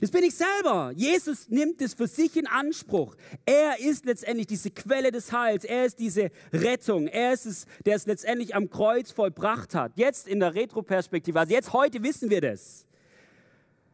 Das 0.00 0.10
bin 0.10 0.24
ich 0.24 0.34
selber. 0.34 0.92
Jesus 0.94 1.48
nimmt 1.48 1.80
es 1.80 1.94
für 1.94 2.06
sich 2.06 2.36
in 2.36 2.46
Anspruch. 2.46 3.14
Er 3.46 3.78
ist 3.78 4.04
letztendlich 4.04 4.46
diese 4.46 4.70
Quelle 4.70 5.10
des 5.10 5.32
Heils. 5.32 5.64
Er 5.64 5.86
ist 5.86 5.98
diese 5.98 6.30
Rettung. 6.52 7.06
Er 7.06 7.32
ist 7.32 7.46
es, 7.46 7.66
der 7.86 7.96
es 7.96 8.06
letztendlich 8.06 8.54
am 8.54 8.68
Kreuz 8.68 9.12
vollbracht 9.12 9.74
hat. 9.74 9.92
Jetzt 9.96 10.28
in 10.28 10.40
der 10.40 10.54
Retroperspektive, 10.54 11.38
also 11.38 11.52
jetzt 11.52 11.72
heute 11.72 12.02
wissen 12.02 12.28
wir 12.30 12.40
das. 12.40 12.86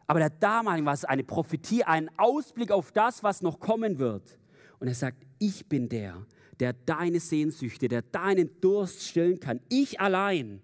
Aber 0.06 0.20
der 0.20 0.30
damaligen 0.30 0.86
war 0.86 0.94
es 0.94 1.04
eine 1.04 1.22
Prophetie, 1.22 1.84
ein 1.84 2.10
Ausblick 2.16 2.70
auf 2.70 2.92
das, 2.92 3.22
was 3.22 3.42
noch 3.42 3.60
kommen 3.60 3.98
wird. 3.98 4.38
Und 4.80 4.88
er 4.88 4.94
sagt, 4.94 5.22
ich 5.38 5.66
bin 5.66 5.88
der, 5.88 6.26
der 6.58 6.72
deine 6.72 7.20
Sehnsüchte, 7.20 7.88
der 7.88 8.02
deinen 8.02 8.60
Durst 8.60 9.06
stillen 9.06 9.38
kann. 9.38 9.60
Ich 9.68 10.00
allein. 10.00 10.62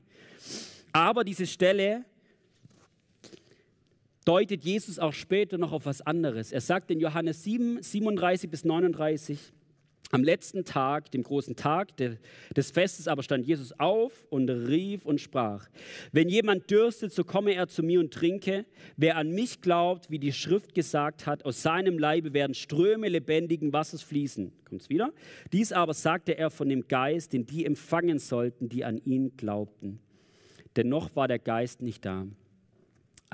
Aber 0.92 1.24
diese 1.24 1.46
Stelle 1.46 2.04
deutet 4.24 4.64
Jesus 4.64 4.98
auch 4.98 5.12
später 5.12 5.58
noch 5.58 5.72
auf 5.72 5.86
was 5.86 6.00
anderes. 6.00 6.52
Er 6.52 6.60
sagt 6.60 6.90
in 6.90 7.00
Johannes 7.00 7.44
7, 7.44 7.82
37 7.82 8.50
bis 8.50 8.64
39, 8.64 9.52
am 10.10 10.22
letzten 10.22 10.64
Tag, 10.64 11.10
dem 11.10 11.22
großen 11.22 11.56
Tag 11.56 11.96
des 11.96 12.70
Festes, 12.70 13.08
aber 13.08 13.22
stand 13.22 13.46
Jesus 13.46 13.72
auf 13.80 14.26
und 14.30 14.48
rief 14.48 15.06
und 15.06 15.20
sprach, 15.20 15.68
wenn 16.12 16.28
jemand 16.28 16.70
dürstet, 16.70 17.12
so 17.12 17.24
komme 17.24 17.54
er 17.54 17.66
zu 17.66 17.82
mir 17.82 17.98
und 18.00 18.12
trinke. 18.12 18.64
Wer 18.96 19.16
an 19.16 19.30
mich 19.30 19.60
glaubt, 19.60 20.10
wie 20.10 20.20
die 20.20 20.32
Schrift 20.32 20.74
gesagt 20.74 21.26
hat, 21.26 21.44
aus 21.44 21.62
seinem 21.62 21.98
Leibe 21.98 22.32
werden 22.32 22.54
Ströme 22.54 23.08
lebendigen 23.08 23.72
Wassers 23.72 24.02
fließen. 24.02 24.52
Kommt's 24.68 24.88
wieder? 24.88 25.12
Dies 25.52 25.72
aber 25.72 25.94
sagte 25.94 26.38
er 26.38 26.50
von 26.50 26.68
dem 26.68 26.86
Geist, 26.86 27.32
den 27.32 27.46
die 27.46 27.64
empfangen 27.64 28.18
sollten, 28.18 28.68
die 28.68 28.84
an 28.84 28.98
ihn 28.98 29.36
glaubten. 29.36 29.98
Denn 30.76 30.88
noch 30.88 31.16
war 31.16 31.28
der 31.28 31.38
Geist 31.38 31.82
nicht 31.82 32.04
da. 32.04 32.26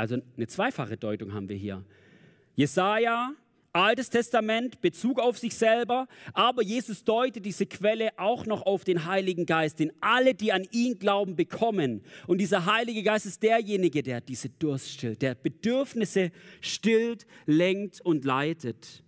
Also 0.01 0.17
eine 0.35 0.47
zweifache 0.47 0.97
Deutung 0.97 1.35
haben 1.35 1.51
wir 1.51 1.57
hier. 1.57 1.85
Jesaja, 2.55 3.35
Altes 3.75 4.09
Testament, 4.09 4.81
Bezug 4.81 5.21
auf 5.21 5.37
sich 5.37 5.55
selber, 5.55 6.09
aber 6.33 6.63
Jesus 6.63 7.05
deutet 7.05 7.45
diese 7.45 7.67
Quelle 7.67 8.19
auch 8.19 8.47
noch 8.47 8.63
auf 8.63 8.83
den 8.83 9.05
Heiligen 9.05 9.45
Geist, 9.45 9.79
den 9.79 9.93
alle, 10.01 10.35
die 10.35 10.53
an 10.53 10.67
ihn 10.73 10.99
glauben, 10.99 11.37
bekommen. 11.37 12.03
Und 12.27 12.39
dieser 12.39 12.65
Heilige 12.65 13.03
Geist 13.03 13.27
ist 13.27 13.43
derjenige, 13.43 14.03
der 14.03 14.23
diese 14.23 14.49
Durst 14.49 14.91
stillt, 14.91 15.21
der 15.21 15.35
Bedürfnisse 15.35 16.33
stillt, 16.63 17.27
lenkt 17.45 18.01
und 18.01 18.25
leitet. 18.25 19.05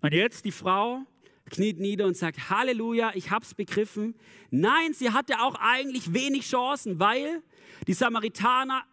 Und 0.00 0.14
jetzt 0.14 0.46
die 0.46 0.52
Frau 0.52 1.02
kniet 1.50 1.78
nieder 1.78 2.06
und 2.06 2.16
sagt, 2.16 2.48
Halleluja, 2.48 3.12
ich 3.14 3.30
habe 3.30 3.44
es 3.44 3.52
begriffen. 3.52 4.14
Nein, 4.50 4.94
sie 4.94 5.10
hatte 5.10 5.40
auch 5.40 5.56
eigentlich 5.60 6.14
wenig 6.14 6.48
Chancen, 6.48 6.98
weil 6.98 7.42
die 7.86 7.92
Samaritaner 7.92 8.84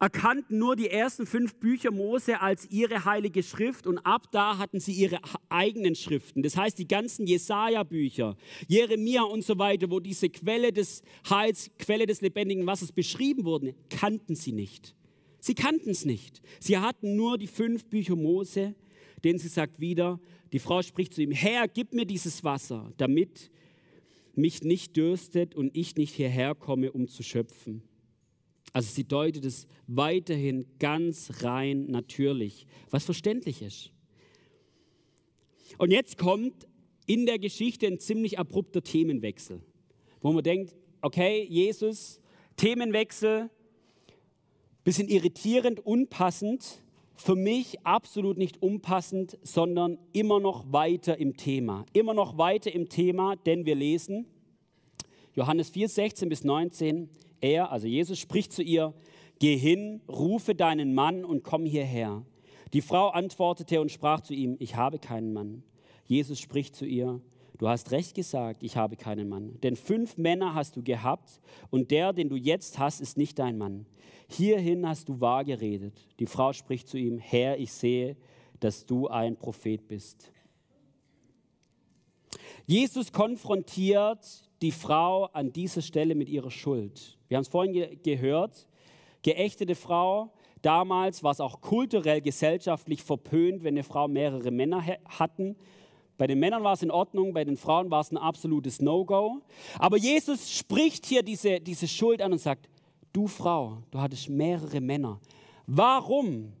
erkannten 0.00 0.58
nur 0.58 0.76
die 0.76 0.88
ersten 0.88 1.26
fünf 1.26 1.56
Bücher 1.56 1.90
Mose 1.90 2.40
als 2.40 2.70
ihre 2.70 3.04
heilige 3.04 3.42
Schrift 3.42 3.86
und 3.86 3.98
ab 3.98 4.30
da 4.30 4.58
hatten 4.58 4.80
sie 4.80 4.92
ihre 4.92 5.18
eigenen 5.48 5.94
Schriften. 5.94 6.42
Das 6.42 6.56
heißt, 6.56 6.78
die 6.78 6.86
ganzen 6.86 7.26
Jesaja-Bücher, 7.26 8.36
Jeremia 8.68 9.22
und 9.22 9.44
so 9.44 9.58
weiter, 9.58 9.90
wo 9.90 9.98
diese 9.98 10.28
Quelle 10.28 10.72
des 10.72 11.02
Heils, 11.28 11.70
Quelle 11.78 12.06
des 12.06 12.20
lebendigen 12.20 12.66
Wassers 12.66 12.92
beschrieben 12.92 13.44
wurden, 13.44 13.74
kannten 13.90 14.36
sie 14.36 14.52
nicht. 14.52 14.94
Sie 15.40 15.54
kannten 15.54 15.90
es 15.90 16.04
nicht. 16.04 16.42
Sie 16.60 16.78
hatten 16.78 17.16
nur 17.16 17.38
die 17.38 17.46
fünf 17.46 17.86
Bücher 17.86 18.16
Mose, 18.16 18.74
denen 19.24 19.38
sie 19.38 19.48
sagt 19.48 19.80
wieder, 19.80 20.20
die 20.52 20.58
Frau 20.58 20.82
spricht 20.82 21.14
zu 21.14 21.22
ihm, 21.22 21.32
Herr, 21.32 21.66
gib 21.68 21.92
mir 21.92 22.06
dieses 22.06 22.44
Wasser, 22.44 22.92
damit 22.96 23.50
mich 24.34 24.62
nicht 24.62 24.96
dürstet 24.96 25.56
und 25.56 25.76
ich 25.76 25.96
nicht 25.96 26.14
hierher 26.14 26.54
komme, 26.54 26.92
um 26.92 27.08
zu 27.08 27.22
schöpfen. 27.24 27.82
Also 28.72 28.92
sie 28.92 29.04
deutet 29.04 29.44
es 29.44 29.66
weiterhin 29.86 30.66
ganz 30.78 31.42
rein 31.42 31.86
natürlich, 31.86 32.66
was 32.90 33.04
verständlich 33.04 33.62
ist. 33.62 33.92
Und 35.78 35.90
jetzt 35.90 36.18
kommt 36.18 36.66
in 37.06 37.26
der 37.26 37.38
Geschichte 37.38 37.86
ein 37.86 37.98
ziemlich 37.98 38.38
abrupter 38.38 38.82
Themenwechsel, 38.82 39.62
wo 40.20 40.32
man 40.32 40.44
denkt, 40.44 40.76
okay, 41.00 41.46
Jesus, 41.48 42.20
Themenwechsel, 42.56 43.50
bisschen 44.84 45.08
irritierend, 45.08 45.80
unpassend, 45.80 46.82
für 47.14 47.34
mich 47.34 47.84
absolut 47.84 48.38
nicht 48.38 48.62
unpassend, 48.62 49.38
sondern 49.42 49.98
immer 50.12 50.38
noch 50.40 50.72
weiter 50.72 51.18
im 51.18 51.36
Thema. 51.36 51.84
Immer 51.92 52.14
noch 52.14 52.38
weiter 52.38 52.72
im 52.72 52.88
Thema, 52.88 53.34
denn 53.36 53.66
wir 53.66 53.74
lesen 53.74 54.26
Johannes 55.34 55.70
4, 55.70 55.88
16 55.88 56.28
bis 56.28 56.42
19. 56.42 57.08
Er, 57.40 57.70
also 57.72 57.86
Jesus, 57.86 58.18
spricht 58.18 58.52
zu 58.52 58.62
ihr, 58.62 58.94
geh 59.38 59.56
hin, 59.56 60.00
rufe 60.08 60.54
deinen 60.54 60.94
Mann 60.94 61.24
und 61.24 61.44
komm 61.44 61.64
hierher. 61.64 62.24
Die 62.72 62.82
Frau 62.82 63.08
antwortete 63.08 63.80
und 63.80 63.90
sprach 63.90 64.20
zu 64.20 64.34
ihm, 64.34 64.56
ich 64.58 64.76
habe 64.76 64.98
keinen 64.98 65.32
Mann. 65.32 65.62
Jesus 66.06 66.40
spricht 66.40 66.76
zu 66.76 66.84
ihr, 66.84 67.20
Du 67.58 67.68
hast 67.68 67.90
recht 67.90 68.14
gesagt, 68.14 68.62
ich 68.62 68.76
habe 68.76 68.96
keinen 68.96 69.28
Mann. 69.28 69.58
Denn 69.62 69.74
fünf 69.74 70.16
Männer 70.16 70.54
hast 70.54 70.76
du 70.76 70.82
gehabt 70.82 71.40
und 71.70 71.90
der, 71.90 72.12
den 72.12 72.28
du 72.28 72.36
jetzt 72.36 72.78
hast, 72.78 73.00
ist 73.00 73.18
nicht 73.18 73.38
dein 73.38 73.58
Mann. 73.58 73.84
Hierhin 74.28 74.88
hast 74.88 75.08
du 75.08 75.20
wahr 75.20 75.44
geredet. 75.44 75.94
Die 76.20 76.26
Frau 76.26 76.52
spricht 76.52 76.88
zu 76.88 76.96
ihm, 76.96 77.18
Herr, 77.18 77.58
ich 77.58 77.72
sehe, 77.72 78.16
dass 78.60 78.86
du 78.86 79.08
ein 79.08 79.36
Prophet 79.36 79.88
bist. 79.88 80.32
Jesus 82.66 83.12
konfrontiert 83.12 84.24
die 84.62 84.72
Frau 84.72 85.24
an 85.26 85.52
dieser 85.52 85.82
Stelle 85.82 86.14
mit 86.14 86.28
ihrer 86.28 86.50
Schuld. 86.50 87.17
Wir 87.28 87.36
haben 87.36 87.42
es 87.42 87.48
vorhin 87.48 87.72
ge 87.72 87.98
gehört, 88.02 88.66
geächtete 89.22 89.74
Frau, 89.74 90.32
damals 90.62 91.22
war 91.22 91.32
es 91.32 91.40
auch 91.40 91.60
kulturell, 91.60 92.20
gesellschaftlich 92.20 93.02
verpönt, 93.02 93.62
wenn 93.62 93.74
eine 93.74 93.84
Frau 93.84 94.08
mehrere 94.08 94.50
Männer 94.50 94.84
hatten. 95.08 95.56
Bei 96.16 96.26
den 96.26 96.40
Männern 96.40 96.64
war 96.64 96.72
es 96.72 96.82
in 96.82 96.90
Ordnung, 96.90 97.32
bei 97.32 97.44
den 97.44 97.56
Frauen 97.56 97.90
war 97.90 98.00
es 98.00 98.10
ein 98.10 98.16
absolutes 98.16 98.80
No-Go. 98.80 99.40
Aber 99.78 99.96
Jesus 99.96 100.50
spricht 100.50 101.06
hier 101.06 101.22
diese, 101.22 101.60
diese 101.60 101.86
Schuld 101.86 102.22
an 102.22 102.32
und 102.32 102.40
sagt, 102.40 102.68
du 103.12 103.28
Frau, 103.28 103.78
du 103.90 104.00
hattest 104.00 104.28
mehrere 104.28 104.80
Männer. 104.80 105.20
Warum? 105.66 106.52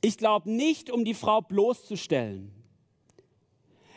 Ich 0.00 0.16
glaube 0.16 0.50
nicht, 0.50 0.90
um 0.90 1.04
die 1.04 1.14
Frau 1.14 1.40
bloßzustellen. 1.40 2.50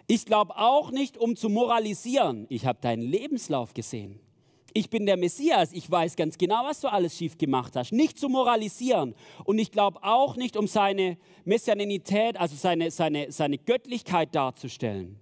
Ich 0.08 0.26
glaube 0.26 0.58
auch 0.58 0.92
nicht, 0.92 1.18
um 1.18 1.36
zu 1.36 1.50
moralisieren. 1.50 2.48
Ich 2.50 2.66
habe 2.66 2.80
deinen 2.82 3.02
Lebenslauf 3.02 3.74
gesehen 3.74 4.20
ich 4.78 4.92
bin 4.92 5.08
der 5.08 5.18
Messias, 5.18 5.72
ich 5.74 5.90
weiß 5.90 6.16
ganz 6.16 6.38
genau, 6.38 6.64
was 6.64 6.82
du 6.82 6.88
alles 6.88 7.18
schief 7.18 7.38
gemacht 7.38 7.76
hast. 7.76 7.92
Nicht 7.92 8.20
zu 8.20 8.30
moralisieren. 8.30 9.16
Und 9.44 9.58
ich 9.58 9.72
glaube 9.72 10.00
auch 10.04 10.36
nicht, 10.36 10.56
um 10.56 10.68
seine 10.68 11.18
Messianität, 11.46 12.40
also 12.40 12.56
seine, 12.56 12.92
seine, 12.92 13.32
seine 13.32 13.58
Göttlichkeit 13.58 14.36
darzustellen, 14.36 15.20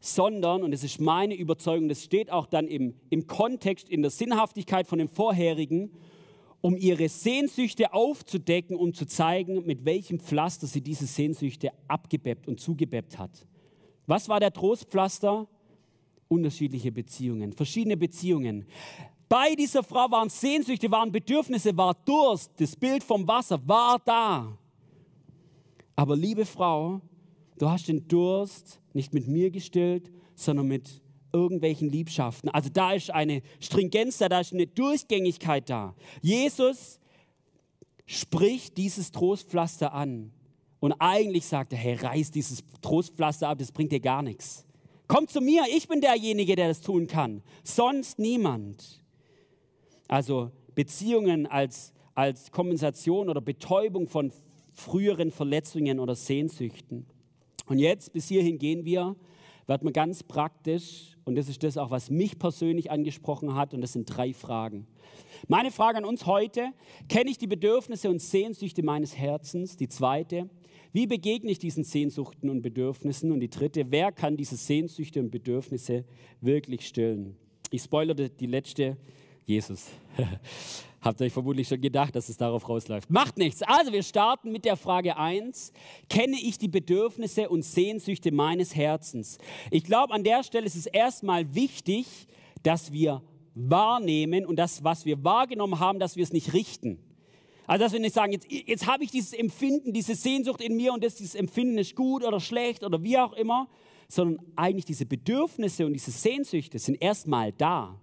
sondern, 0.00 0.64
und 0.64 0.72
es 0.72 0.82
ist 0.82 1.00
meine 1.00 1.34
Überzeugung, 1.34 1.88
das 1.88 2.02
steht 2.02 2.32
auch 2.32 2.46
dann 2.46 2.66
im, 2.66 2.94
im 3.08 3.26
Kontext, 3.28 3.88
in 3.88 4.02
der 4.02 4.10
Sinnhaftigkeit 4.10 4.88
von 4.88 4.98
dem 4.98 5.08
vorherigen, 5.08 5.92
um 6.60 6.76
ihre 6.76 7.08
Sehnsüchte 7.08 7.94
aufzudecken 7.94 8.76
und 8.76 8.96
zu 8.96 9.06
zeigen, 9.06 9.64
mit 9.64 9.84
welchem 9.84 10.18
Pflaster 10.18 10.66
sie 10.66 10.80
diese 10.80 11.06
Sehnsüchte 11.06 11.70
abgebeppt 11.86 12.48
und 12.48 12.58
zugebeppt 12.58 13.16
hat. 13.18 13.46
Was 14.06 14.28
war 14.28 14.40
der 14.40 14.52
Trostpflaster? 14.52 15.46
Unterschiedliche 16.30 16.92
Beziehungen, 16.92 17.52
verschiedene 17.52 17.96
Beziehungen. 17.96 18.64
Bei 19.28 19.54
dieser 19.54 19.82
Frau 19.82 20.10
waren 20.10 20.30
Sehnsüchte, 20.30 20.90
waren 20.90 21.12
Bedürfnisse, 21.12 21.76
war 21.76 21.94
Durst, 22.04 22.52
das 22.56 22.74
Bild 22.74 23.04
vom 23.04 23.26
Wasser 23.28 23.60
war 23.66 24.00
da. 24.04 24.56
Aber 25.96 26.16
liebe 26.16 26.46
Frau, 26.46 27.00
du 27.58 27.68
hast 27.68 27.88
den 27.88 28.06
Durst 28.08 28.80
nicht 28.94 29.12
mit 29.12 29.28
mir 29.28 29.50
gestillt, 29.50 30.10
sondern 30.34 30.68
mit 30.68 31.02
irgendwelchen 31.32 31.90
Liebschaften. 31.90 32.48
Also 32.48 32.70
da 32.72 32.92
ist 32.92 33.10
eine 33.10 33.42
Stringenz 33.60 34.18
da, 34.18 34.28
da 34.28 34.40
ist 34.40 34.52
eine 34.52 34.66
Durchgängigkeit 34.66 35.68
da. 35.68 35.94
Jesus 36.22 37.00
spricht 38.06 38.76
dieses 38.76 39.12
Trostpflaster 39.12 39.92
an 39.92 40.32
und 40.80 40.92
eigentlich 40.94 41.46
sagt 41.46 41.72
er, 41.72 41.78
hey, 41.78 41.94
reiß 41.94 42.30
dieses 42.30 42.64
Trostpflaster 42.82 43.48
ab, 43.48 43.58
das 43.58 43.70
bringt 43.70 43.92
dir 43.92 44.00
gar 44.00 44.22
nichts. 44.22 44.64
Komm 45.10 45.26
zu 45.26 45.40
mir, 45.40 45.64
ich 45.68 45.88
bin 45.88 46.00
derjenige, 46.00 46.54
der 46.54 46.68
das 46.68 46.82
tun 46.82 47.08
kann. 47.08 47.42
Sonst 47.64 48.20
niemand. 48.20 49.02
Also 50.06 50.52
Beziehungen 50.76 51.48
als, 51.48 51.92
als 52.14 52.52
Kompensation 52.52 53.28
oder 53.28 53.40
Betäubung 53.40 54.06
von 54.06 54.32
früheren 54.72 55.32
Verletzungen 55.32 55.98
oder 55.98 56.14
Sehnsüchten. 56.14 57.06
Und 57.66 57.80
jetzt, 57.80 58.12
bis 58.12 58.28
hierhin 58.28 58.60
gehen 58.60 58.84
wir, 58.84 59.16
wird 59.66 59.82
man 59.82 59.92
ganz 59.92 60.22
praktisch, 60.22 61.16
und 61.30 61.36
das 61.36 61.48
ist 61.48 61.62
das 61.62 61.76
auch, 61.76 61.92
was 61.92 62.10
mich 62.10 62.40
persönlich 62.40 62.90
angesprochen 62.90 63.54
hat, 63.54 63.72
und 63.72 63.82
das 63.82 63.92
sind 63.92 64.04
drei 64.06 64.34
Fragen. 64.34 64.88
Meine 65.46 65.70
Frage 65.70 65.98
an 65.98 66.04
uns 66.04 66.26
heute, 66.26 66.72
kenne 67.08 67.30
ich 67.30 67.38
die 67.38 67.46
Bedürfnisse 67.46 68.10
und 68.10 68.20
Sehnsüchte 68.20 68.82
meines 68.82 69.16
Herzens? 69.16 69.76
Die 69.76 69.86
zweite, 69.86 70.50
wie 70.92 71.06
begegne 71.06 71.52
ich 71.52 71.60
diesen 71.60 71.84
Sehnsuchten 71.84 72.50
und 72.50 72.62
Bedürfnissen? 72.62 73.30
Und 73.30 73.38
die 73.38 73.48
dritte, 73.48 73.92
wer 73.92 74.10
kann 74.10 74.36
diese 74.36 74.56
Sehnsüchte 74.56 75.20
und 75.20 75.30
Bedürfnisse 75.30 76.04
wirklich 76.40 76.84
stillen? 76.84 77.36
Ich 77.70 77.82
spoilerte 77.82 78.28
die 78.28 78.46
letzte, 78.46 78.96
Jesus. 79.46 79.86
Habt 81.00 81.20
ihr 81.20 81.26
euch 81.26 81.32
vermutlich 81.32 81.66
schon 81.66 81.80
gedacht, 81.80 82.14
dass 82.14 82.28
es 82.28 82.36
darauf 82.36 82.68
rausläuft. 82.68 83.10
Macht 83.10 83.38
nichts. 83.38 83.62
Also 83.62 83.92
wir 83.92 84.02
starten 84.02 84.52
mit 84.52 84.66
der 84.66 84.76
Frage 84.76 85.16
1. 85.16 85.72
Kenne 86.10 86.36
ich 86.36 86.58
die 86.58 86.68
Bedürfnisse 86.68 87.48
und 87.48 87.64
Sehnsüchte 87.64 88.32
meines 88.32 88.76
Herzens? 88.76 89.38
Ich 89.70 89.84
glaube, 89.84 90.12
an 90.12 90.24
der 90.24 90.42
Stelle 90.42 90.66
ist 90.66 90.76
es 90.76 90.86
erstmal 90.86 91.54
wichtig, 91.54 92.06
dass 92.62 92.92
wir 92.92 93.22
wahrnehmen 93.54 94.44
und 94.44 94.56
das, 94.56 94.84
was 94.84 95.06
wir 95.06 95.24
wahrgenommen 95.24 95.80
haben, 95.80 95.98
dass 95.98 96.16
wir 96.16 96.22
es 96.22 96.32
nicht 96.32 96.52
richten. 96.52 96.98
Also 97.66 97.84
dass 97.84 97.92
wir 97.92 98.00
nicht 98.00 98.14
sagen, 98.14 98.32
jetzt, 98.32 98.50
jetzt 98.50 98.86
habe 98.86 99.04
ich 99.04 99.10
dieses 99.10 99.32
Empfinden, 99.32 99.92
diese 99.92 100.14
Sehnsucht 100.14 100.60
in 100.60 100.76
mir 100.76 100.92
und 100.92 101.04
das, 101.04 101.14
dieses 101.14 101.34
Empfinden 101.34 101.78
ist 101.78 101.94
gut 101.94 102.24
oder 102.24 102.40
schlecht 102.40 102.84
oder 102.84 103.02
wie 103.02 103.16
auch 103.16 103.32
immer, 103.32 103.68
sondern 104.08 104.44
eigentlich 104.56 104.84
diese 104.84 105.06
Bedürfnisse 105.06 105.86
und 105.86 105.92
diese 105.92 106.10
Sehnsüchte 106.10 106.78
sind 106.78 107.00
erstmal 107.00 107.52
da. 107.52 107.99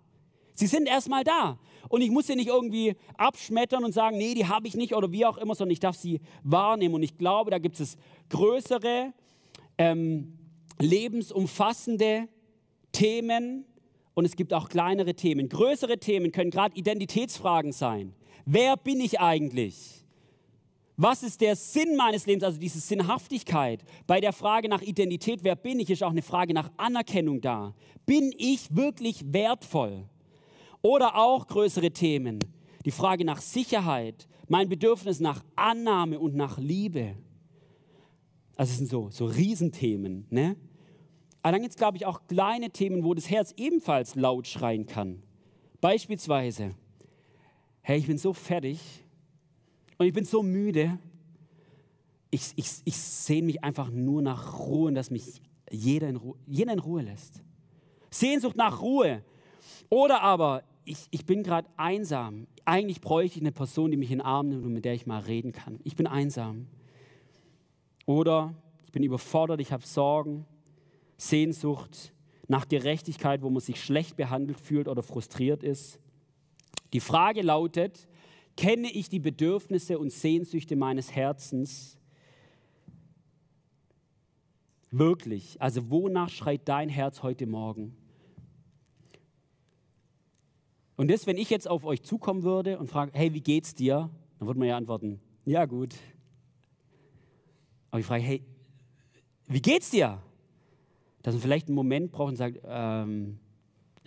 Sie 0.57 0.65
sind 0.65 0.87
erstmal 0.87 1.23
da. 1.23 1.59
Und 1.87 2.01
ich 2.01 2.09
muss 2.09 2.25
sie 2.25 2.35
nicht 2.35 2.47
irgendwie 2.47 2.95
abschmettern 3.15 3.85
und 3.85 3.93
sagen, 3.93 4.17
nee, 4.17 4.33
die 4.33 4.47
habe 4.47 4.67
ich 4.67 4.75
nicht 4.75 4.95
oder 4.95 5.11
wie 5.11 5.23
auch 5.23 5.37
immer, 5.37 5.53
sondern 5.53 5.71
ich 5.71 5.79
darf 5.79 5.95
sie 5.95 6.19
wahrnehmen. 6.43 6.95
Und 6.95 7.03
ich 7.03 7.15
glaube, 7.15 7.51
da 7.51 7.59
gibt 7.59 7.79
es 7.79 7.95
größere, 8.29 9.13
ähm, 9.77 10.35
lebensumfassende 10.79 12.27
Themen 12.91 13.65
und 14.15 14.25
es 14.25 14.35
gibt 14.35 14.51
auch 14.51 14.67
kleinere 14.67 15.13
Themen. 15.13 15.47
Größere 15.47 15.99
Themen 15.99 16.31
können 16.31 16.49
gerade 16.49 16.75
Identitätsfragen 16.75 17.71
sein. 17.71 18.15
Wer 18.45 18.77
bin 18.77 18.99
ich 18.99 19.19
eigentlich? 19.19 20.03
Was 20.95 21.21
ist 21.21 21.41
der 21.41 21.55
Sinn 21.55 21.95
meines 21.95 22.25
Lebens, 22.25 22.43
also 22.43 22.59
diese 22.59 22.79
Sinnhaftigkeit? 22.79 23.83
Bei 24.07 24.19
der 24.19 24.33
Frage 24.33 24.69
nach 24.69 24.81
Identität, 24.81 25.43
wer 25.43 25.55
bin 25.55 25.79
ich, 25.79 25.91
ist 25.91 26.01
auch 26.01 26.09
eine 26.09 26.23
Frage 26.23 26.55
nach 26.55 26.71
Anerkennung 26.77 27.41
da. 27.41 27.75
Bin 28.07 28.33
ich 28.35 28.75
wirklich 28.75 29.21
wertvoll? 29.31 30.09
Oder 30.87 31.17
auch 31.17 31.47
größere 31.47 31.91
Themen, 31.91 32.39
die 32.85 32.91
Frage 32.91 33.25
nach 33.25 33.41
Sicherheit, 33.41 34.25
mein 34.47 34.69
Bedürfnis 34.69 35.19
nach 35.19 35.43
Annahme 35.57 36.17
und 36.17 36.33
nach 36.33 36.57
Liebe. 36.57 37.17
Also 38.55 38.71
es 38.71 38.77
sind 38.77 38.89
so, 38.89 39.09
so 39.09 39.25
Riesenthemen. 39.25 40.27
Ne? 40.29 40.55
Aber 41.41 41.51
dann 41.51 41.61
gibt 41.61 41.71
es, 41.71 41.77
glaube 41.77 41.97
ich, 41.97 42.05
auch 42.05 42.21
kleine 42.27 42.69
Themen, 42.69 43.03
wo 43.03 43.13
das 43.13 43.29
Herz 43.29 43.53
ebenfalls 43.57 44.15
laut 44.15 44.47
schreien 44.47 44.85
kann. 44.85 45.21
Beispielsweise, 45.81 46.73
hey, 47.81 47.97
ich 47.97 48.07
bin 48.07 48.17
so 48.17 48.31
fertig 48.31 48.79
und 49.97 50.05
ich 50.05 50.13
bin 50.13 50.23
so 50.23 50.41
müde. 50.41 50.99
Ich, 52.31 52.53
ich, 52.55 52.69
ich 52.85 52.95
sehne 52.95 53.47
mich 53.47 53.61
einfach 53.61 53.89
nur 53.89 54.21
nach 54.21 54.57
Ruhe 54.57 54.93
dass 54.93 55.11
mich 55.11 55.41
jeder 55.69 56.07
in, 56.07 56.15
Ruhe, 56.15 56.37
jeder 56.45 56.71
in 56.71 56.79
Ruhe 56.79 57.01
lässt. 57.01 57.43
Sehnsucht 58.09 58.55
nach 58.55 58.81
Ruhe. 58.81 59.21
Oder 59.89 60.21
aber, 60.21 60.63
ich, 60.87 61.07
ich 61.11 61.25
bin 61.25 61.43
gerade 61.43 61.67
einsam. 61.77 62.47
Eigentlich 62.65 63.01
bräuchte 63.01 63.37
ich 63.37 63.43
eine 63.43 63.51
Person, 63.51 63.91
die 63.91 63.97
mich 63.97 64.11
in 64.11 64.19
den 64.19 64.25
Arm 64.25 64.49
nimmt 64.49 64.65
und 64.65 64.73
mit 64.73 64.85
der 64.85 64.93
ich 64.93 65.05
mal 65.05 65.19
reden 65.19 65.51
kann. 65.51 65.79
Ich 65.83 65.95
bin 65.95 66.07
einsam. 66.07 66.67
Oder 68.05 68.53
ich 68.85 68.91
bin 68.93 69.03
überfordert, 69.03 69.59
ich 69.59 69.71
habe 69.71 69.85
Sorgen, 69.85 70.45
Sehnsucht 71.17 72.13
nach 72.47 72.67
Gerechtigkeit, 72.67 73.41
wo 73.41 73.49
man 73.49 73.59
sich 73.59 73.83
schlecht 73.83 74.15
behandelt 74.15 74.59
fühlt 74.59 74.87
oder 74.87 75.03
frustriert 75.03 75.61
ist. 75.61 75.99
Die 76.93 77.01
Frage 77.01 77.41
lautet, 77.41 78.07
kenne 78.55 78.89
ich 78.89 79.09
die 79.09 79.19
Bedürfnisse 79.19 79.99
und 79.99 80.11
Sehnsüchte 80.11 80.77
meines 80.77 81.13
Herzens 81.13 81.97
wirklich? 84.89 85.61
Also 85.61 85.89
wonach 85.91 86.29
schreit 86.29 86.61
dein 86.65 86.87
Herz 86.87 87.23
heute 87.23 87.45
Morgen? 87.45 87.95
Und 90.97 91.11
das, 91.11 91.27
wenn 91.27 91.37
ich 91.37 91.49
jetzt 91.49 91.69
auf 91.69 91.85
euch 91.85 92.01
zukommen 92.01 92.43
würde 92.43 92.79
und 92.79 92.89
frage, 92.89 93.11
hey, 93.13 93.33
wie 93.33 93.41
geht's 93.41 93.75
dir? 93.75 94.09
Dann 94.39 94.47
würde 94.47 94.59
man 94.59 94.67
ja 94.67 94.75
antworten, 94.75 95.21
ja 95.45 95.65
gut. 95.65 95.95
Aber 97.91 97.99
ich 97.99 98.05
frage, 98.05 98.23
hey, 98.23 98.43
wie 99.47 99.61
geht's 99.61 99.91
dir? 99.91 100.21
Dass 101.21 101.35
man 101.35 101.41
vielleicht 101.41 101.67
einen 101.67 101.75
Moment 101.75 102.11
braucht 102.11 102.29
und 102.29 102.35
sagt, 102.35 102.59
ähm, 102.65 103.39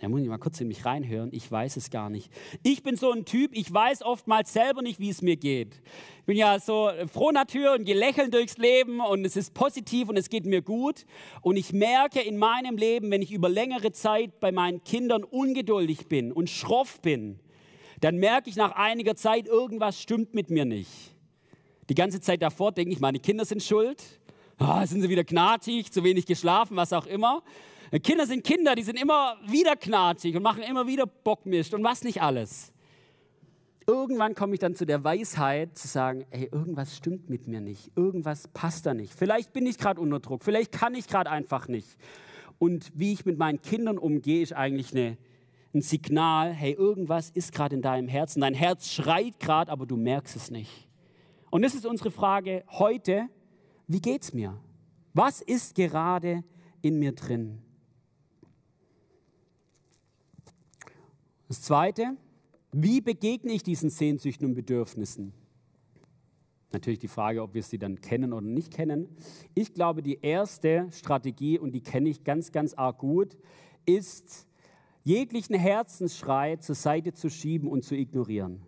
da 0.01 0.09
muss 0.09 0.21
ich 0.21 0.27
mal 0.27 0.39
kurz 0.39 0.59
in 0.59 0.67
mich 0.67 0.83
reinhören. 0.83 1.29
Ich 1.31 1.49
weiß 1.51 1.77
es 1.77 1.91
gar 1.91 2.09
nicht. 2.09 2.31
Ich 2.63 2.81
bin 2.81 2.95
so 2.95 3.11
ein 3.11 3.23
Typ, 3.23 3.51
ich 3.53 3.71
weiß 3.71 4.01
oftmals 4.01 4.51
selber 4.51 4.81
nicht, 4.81 4.99
wie 4.99 5.09
es 5.09 5.21
mir 5.21 5.37
geht. 5.37 5.79
Ich 6.19 6.25
bin 6.25 6.37
ja 6.37 6.59
so 6.59 6.89
froh 7.13 7.29
Natur 7.29 7.73
und 7.73 7.85
gelächeln 7.85 8.31
durchs 8.31 8.57
Leben 8.57 8.99
und 8.99 9.25
es 9.25 9.35
ist 9.35 9.53
positiv 9.53 10.09
und 10.09 10.17
es 10.17 10.29
geht 10.29 10.47
mir 10.47 10.63
gut. 10.63 11.05
Und 11.41 11.55
ich 11.55 11.71
merke 11.71 12.19
in 12.19 12.37
meinem 12.37 12.77
Leben, 12.77 13.11
wenn 13.11 13.21
ich 13.21 13.31
über 13.31 13.47
längere 13.47 13.91
Zeit 13.91 14.39
bei 14.39 14.51
meinen 14.51 14.83
Kindern 14.83 15.23
ungeduldig 15.23 16.07
bin 16.07 16.31
und 16.31 16.49
schroff 16.49 16.99
bin, 17.01 17.39
dann 17.99 18.17
merke 18.17 18.49
ich 18.49 18.55
nach 18.55 18.71
einiger 18.71 19.15
Zeit, 19.15 19.47
irgendwas 19.47 20.01
stimmt 20.01 20.33
mit 20.33 20.49
mir 20.49 20.65
nicht. 20.65 20.89
Die 21.89 21.95
ganze 21.95 22.21
Zeit 22.21 22.41
davor 22.41 22.71
denke 22.71 22.91
ich, 22.91 22.99
meine 22.99 23.19
Kinder 23.19 23.45
sind 23.45 23.61
schuld. 23.61 24.01
Oh, 24.59 24.83
sind 24.83 25.01
sie 25.03 25.09
wieder 25.09 25.23
knatig, 25.23 25.91
zu 25.91 26.03
wenig 26.03 26.25
geschlafen, 26.25 26.75
was 26.75 26.91
auch 26.91 27.05
immer. 27.05 27.43
Kinder 27.99 28.25
sind 28.25 28.43
Kinder, 28.45 28.73
die 28.73 28.83
sind 28.83 28.99
immer 28.99 29.37
wieder 29.45 29.75
knatig 29.75 30.35
und 30.35 30.43
machen 30.43 30.63
immer 30.63 30.87
wieder 30.87 31.05
Bockmist 31.05 31.73
und 31.73 31.83
was 31.83 32.03
nicht 32.03 32.21
alles. 32.21 32.71
Irgendwann 33.85 34.33
komme 34.33 34.53
ich 34.53 34.59
dann 34.59 34.75
zu 34.75 34.85
der 34.85 35.03
Weisheit 35.03 35.77
zu 35.77 35.89
sagen, 35.89 36.25
ey, 36.29 36.47
irgendwas 36.51 36.95
stimmt 36.95 37.29
mit 37.29 37.47
mir 37.47 37.59
nicht, 37.59 37.91
irgendwas 37.97 38.47
passt 38.47 38.85
da 38.85 38.93
nicht. 38.93 39.13
Vielleicht 39.13 39.51
bin 39.51 39.65
ich 39.65 39.77
gerade 39.77 39.99
unter 39.99 40.19
Druck, 40.19 40.45
vielleicht 40.45 40.71
kann 40.71 40.95
ich 40.95 41.07
gerade 41.07 41.29
einfach 41.29 41.67
nicht. 41.67 41.97
Und 42.59 42.91
wie 42.93 43.11
ich 43.11 43.25
mit 43.25 43.37
meinen 43.37 43.61
Kindern 43.61 43.97
umgehe, 43.97 44.41
ist 44.41 44.53
eigentlich 44.53 44.93
eine, 44.93 45.17
ein 45.73 45.81
Signal, 45.81 46.53
hey, 46.53 46.73
irgendwas 46.73 47.29
ist 47.31 47.51
gerade 47.51 47.75
in 47.75 47.81
deinem 47.81 48.07
Herzen. 48.07 48.39
Dein 48.39 48.53
Herz 48.53 48.87
schreit 48.87 49.39
gerade, 49.39 49.71
aber 49.71 49.85
du 49.85 49.97
merkst 49.97 50.35
es 50.35 50.51
nicht. 50.51 50.87
Und 51.49 51.63
das 51.63 51.75
ist 51.75 51.85
unsere 51.85 52.11
Frage 52.11 52.63
heute, 52.69 53.27
wie 53.87 53.99
geht's 53.99 54.31
mir? 54.31 54.57
Was 55.13 55.41
ist 55.41 55.75
gerade 55.75 56.43
in 56.81 56.99
mir 56.99 57.13
drin? 57.13 57.61
Das 61.51 61.63
Zweite, 61.63 62.15
wie 62.71 63.01
begegne 63.01 63.51
ich 63.51 63.61
diesen 63.61 63.89
Sehnsüchten 63.89 64.47
und 64.47 64.53
Bedürfnissen? 64.53 65.33
Natürlich 66.71 66.99
die 66.99 67.09
Frage, 67.09 67.41
ob 67.41 67.53
wir 67.53 67.61
sie 67.61 67.77
dann 67.77 67.99
kennen 67.99 68.31
oder 68.31 68.45
nicht 68.45 68.71
kennen. 68.71 69.09
Ich 69.53 69.73
glaube, 69.73 70.01
die 70.01 70.19
erste 70.21 70.87
Strategie, 70.93 71.59
und 71.59 71.73
die 71.73 71.81
kenne 71.81 72.07
ich 72.07 72.23
ganz, 72.23 72.53
ganz 72.53 72.73
arg 72.73 72.99
gut, 72.99 73.35
ist, 73.85 74.47
jeglichen 75.03 75.55
Herzensschrei 75.55 76.55
zur 76.55 76.75
Seite 76.75 77.11
zu 77.11 77.29
schieben 77.29 77.67
und 77.67 77.83
zu 77.83 77.95
ignorieren 77.95 78.61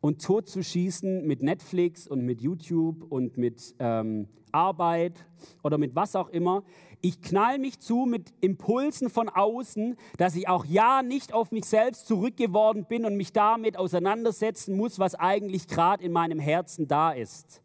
und 0.00 0.22
tot 0.22 0.48
zu 0.48 0.62
schießen 0.62 1.26
mit 1.26 1.42
Netflix 1.42 2.06
und 2.06 2.24
mit 2.24 2.40
YouTube 2.40 3.04
und 3.10 3.36
mit 3.36 3.74
ähm, 3.78 4.28
Arbeit 4.52 5.26
oder 5.62 5.78
mit 5.78 5.94
was 5.94 6.16
auch 6.16 6.28
immer. 6.30 6.64
Ich 7.02 7.22
knall 7.22 7.58
mich 7.58 7.80
zu 7.80 8.06
mit 8.06 8.32
Impulsen 8.40 9.08
von 9.08 9.28
außen, 9.28 9.96
dass 10.18 10.36
ich 10.36 10.48
auch 10.48 10.64
ja 10.64 11.02
nicht 11.02 11.32
auf 11.32 11.50
mich 11.50 11.64
selbst 11.64 12.06
zurückgeworden 12.06 12.84
bin 12.84 13.04
und 13.04 13.16
mich 13.16 13.32
damit 13.32 13.78
auseinandersetzen 13.78 14.76
muss, 14.76 14.98
was 14.98 15.14
eigentlich 15.14 15.66
gerade 15.66 16.04
in 16.04 16.12
meinem 16.12 16.38
Herzen 16.38 16.88
da 16.88 17.12
ist. 17.12 17.62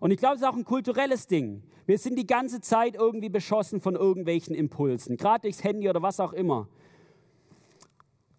Und 0.00 0.12
ich 0.12 0.18
glaube, 0.18 0.36
es 0.36 0.42
ist 0.42 0.46
auch 0.46 0.56
ein 0.56 0.64
kulturelles 0.64 1.26
Ding. 1.26 1.62
Wir 1.86 1.98
sind 1.98 2.16
die 2.16 2.26
ganze 2.26 2.60
Zeit 2.60 2.94
irgendwie 2.94 3.28
beschossen 3.28 3.80
von 3.80 3.96
irgendwelchen 3.96 4.54
Impulsen, 4.54 5.16
gerade 5.16 5.42
durchs 5.42 5.64
Handy 5.64 5.88
oder 5.88 6.02
was 6.02 6.20
auch 6.20 6.32
immer. 6.32 6.68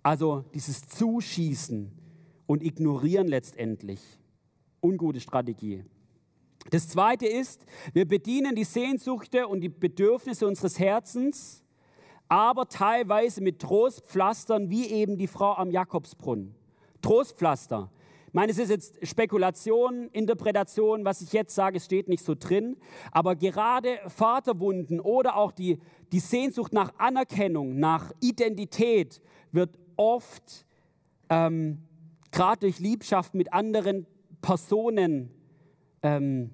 Also 0.02 0.46
dieses 0.54 0.88
Zuschießen, 0.88 1.99
und 2.50 2.64
ignorieren 2.64 3.28
letztendlich. 3.28 4.02
Ungute 4.82 5.20
Strategie. 5.20 5.84
Das 6.72 6.88
zweite 6.90 7.28
ist, 7.28 7.64
wir 7.94 8.08
bedienen 8.08 8.56
die 8.56 8.64
Sehnsüchte 8.64 9.48
und 9.48 9.62
die 9.62 9.70
Bedürfnisse 9.70 10.48
unseres 10.48 10.80
Herzens, 10.80 11.64
aber 12.28 12.68
teilweise 12.68 13.42
mit 13.42 13.60
Trostpflastern, 13.60 14.72
wie 14.72 14.88
eben 14.88 15.16
die 15.16 15.28
Frau 15.28 15.54
am 15.54 15.70
Jakobsbrunnen. 15.70 16.56
Trostpflaster. 17.04 17.92
Ich 18.30 18.34
meine, 18.34 18.52
es 18.52 18.58
ist 18.58 18.70
jetzt 18.70 19.08
Spekulation, 19.08 20.10
Interpretation, 20.12 21.06
was 21.06 21.22
ich 21.22 21.32
jetzt 21.34 21.54
sage, 21.54 21.78
es 21.78 21.86
steht 21.86 22.10
nicht 22.10 22.24
so 22.24 22.34
drin. 22.34 22.78
Aber 23.12 23.36
gerade 23.36 24.00
Vaterwunden 24.08 25.00
oder 25.00 25.36
auch 25.36 25.52
die, 25.52 25.78
die 26.12 26.20
Sehnsucht 26.20 26.74
nach 26.74 26.94
Anerkennung, 26.98 27.78
nach 27.78 28.12
Identität 28.22 29.22
wird 29.52 29.78
oft 29.98 30.66
ähm, 31.30 31.84
gerade 32.32 32.62
durch 32.62 32.80
Liebschaft 32.80 33.34
mit 33.34 33.54
anderen 33.54 34.06
Personen 34.42 35.32
ähm, 36.04 36.52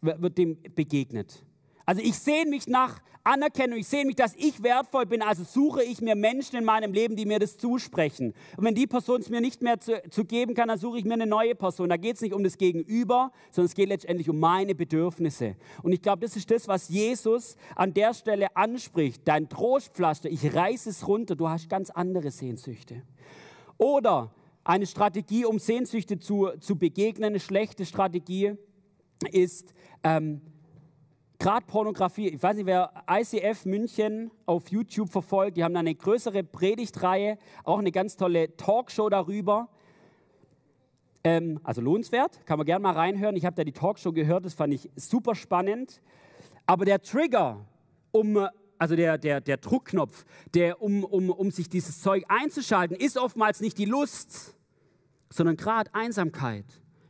wird 0.00 0.38
dem 0.38 0.58
begegnet. 0.74 1.44
Also 1.84 2.02
ich 2.02 2.18
sehe 2.18 2.46
mich 2.46 2.66
nach 2.66 3.00
Anerkennung, 3.26 3.78
ich 3.78 3.88
sehe 3.88 4.04
mich, 4.04 4.14
dass 4.14 4.34
ich 4.36 4.62
wertvoll 4.62 5.04
bin, 5.04 5.20
also 5.20 5.42
suche 5.42 5.82
ich 5.82 6.00
mir 6.00 6.14
Menschen 6.14 6.56
in 6.56 6.64
meinem 6.64 6.92
Leben, 6.92 7.16
die 7.16 7.26
mir 7.26 7.40
das 7.40 7.58
zusprechen. 7.58 8.34
Und 8.56 8.64
wenn 8.64 8.74
die 8.76 8.86
Person 8.86 9.20
es 9.20 9.30
mir 9.30 9.40
nicht 9.40 9.62
mehr 9.62 9.80
zu, 9.80 10.00
zu 10.10 10.24
geben 10.24 10.54
kann, 10.54 10.68
dann 10.68 10.78
suche 10.78 10.98
ich 10.98 11.04
mir 11.04 11.14
eine 11.14 11.26
neue 11.26 11.56
Person. 11.56 11.88
Da 11.88 11.96
geht 11.96 12.16
es 12.16 12.22
nicht 12.22 12.32
um 12.32 12.44
das 12.44 12.56
Gegenüber, 12.56 13.32
sondern 13.50 13.66
es 13.66 13.74
geht 13.74 13.88
letztendlich 13.88 14.30
um 14.30 14.38
meine 14.38 14.76
Bedürfnisse. 14.76 15.56
Und 15.82 15.92
ich 15.92 16.02
glaube, 16.02 16.20
das 16.20 16.36
ist 16.36 16.50
das, 16.52 16.68
was 16.68 16.88
Jesus 16.88 17.56
an 17.74 17.92
der 17.94 18.14
Stelle 18.14 18.54
anspricht. 18.56 19.22
Dein 19.24 19.48
Trostpflaster, 19.48 20.30
ich 20.30 20.54
reiße 20.54 20.90
es 20.90 21.08
runter, 21.08 21.34
du 21.34 21.48
hast 21.48 21.68
ganz 21.68 21.90
andere 21.90 22.30
Sehnsüchte. 22.30 23.02
Oder 23.76 24.32
eine 24.66 24.86
Strategie, 24.86 25.44
um 25.44 25.58
Sehnsüchte 25.58 26.18
zu, 26.18 26.50
zu 26.58 26.76
begegnen, 26.76 27.26
eine 27.26 27.40
schlechte 27.40 27.86
Strategie 27.86 28.54
ist 29.30 29.72
ähm, 30.02 30.40
gerade 31.38 31.64
Pornografie. 31.66 32.28
Ich 32.28 32.42
weiß 32.42 32.56
nicht, 32.56 32.66
wer 32.66 32.90
ICF 33.08 33.64
München 33.64 34.30
auf 34.44 34.68
YouTube 34.68 35.10
verfolgt, 35.10 35.56
die 35.56 35.64
haben 35.64 35.76
eine 35.76 35.94
größere 35.94 36.42
Predigtreihe, 36.42 37.38
auch 37.62 37.78
eine 37.78 37.92
ganz 37.92 38.16
tolle 38.16 38.56
Talkshow 38.56 39.08
darüber. 39.08 39.68
Ähm, 41.22 41.60
also 41.62 41.80
lohnenswert, 41.80 42.44
kann 42.44 42.58
man 42.58 42.66
gerne 42.66 42.82
mal 42.82 42.92
reinhören. 42.92 43.36
Ich 43.36 43.44
habe 43.44 43.54
da 43.54 43.62
die 43.62 43.72
Talkshow 43.72 44.12
gehört, 44.12 44.44
das 44.44 44.54
fand 44.54 44.74
ich 44.74 44.90
super 44.96 45.36
spannend. 45.36 46.00
Aber 46.66 46.84
der 46.84 47.00
Trigger, 47.00 47.64
um 48.10 48.48
also 48.78 48.96
der, 48.96 49.16
der, 49.16 49.40
der 49.40 49.56
Druckknopf, 49.56 50.24
der, 50.54 50.82
um, 50.82 51.04
um, 51.04 51.30
um 51.30 51.50
sich 51.50 51.68
dieses 51.68 52.00
Zeug 52.00 52.24
einzuschalten, 52.28 52.96
ist 52.96 53.16
oftmals 53.16 53.60
nicht 53.60 53.78
die 53.78 53.84
Lust, 53.84 54.55
sondern 55.30 55.56
gerade 55.56 55.92
Einsamkeit, 55.94 56.64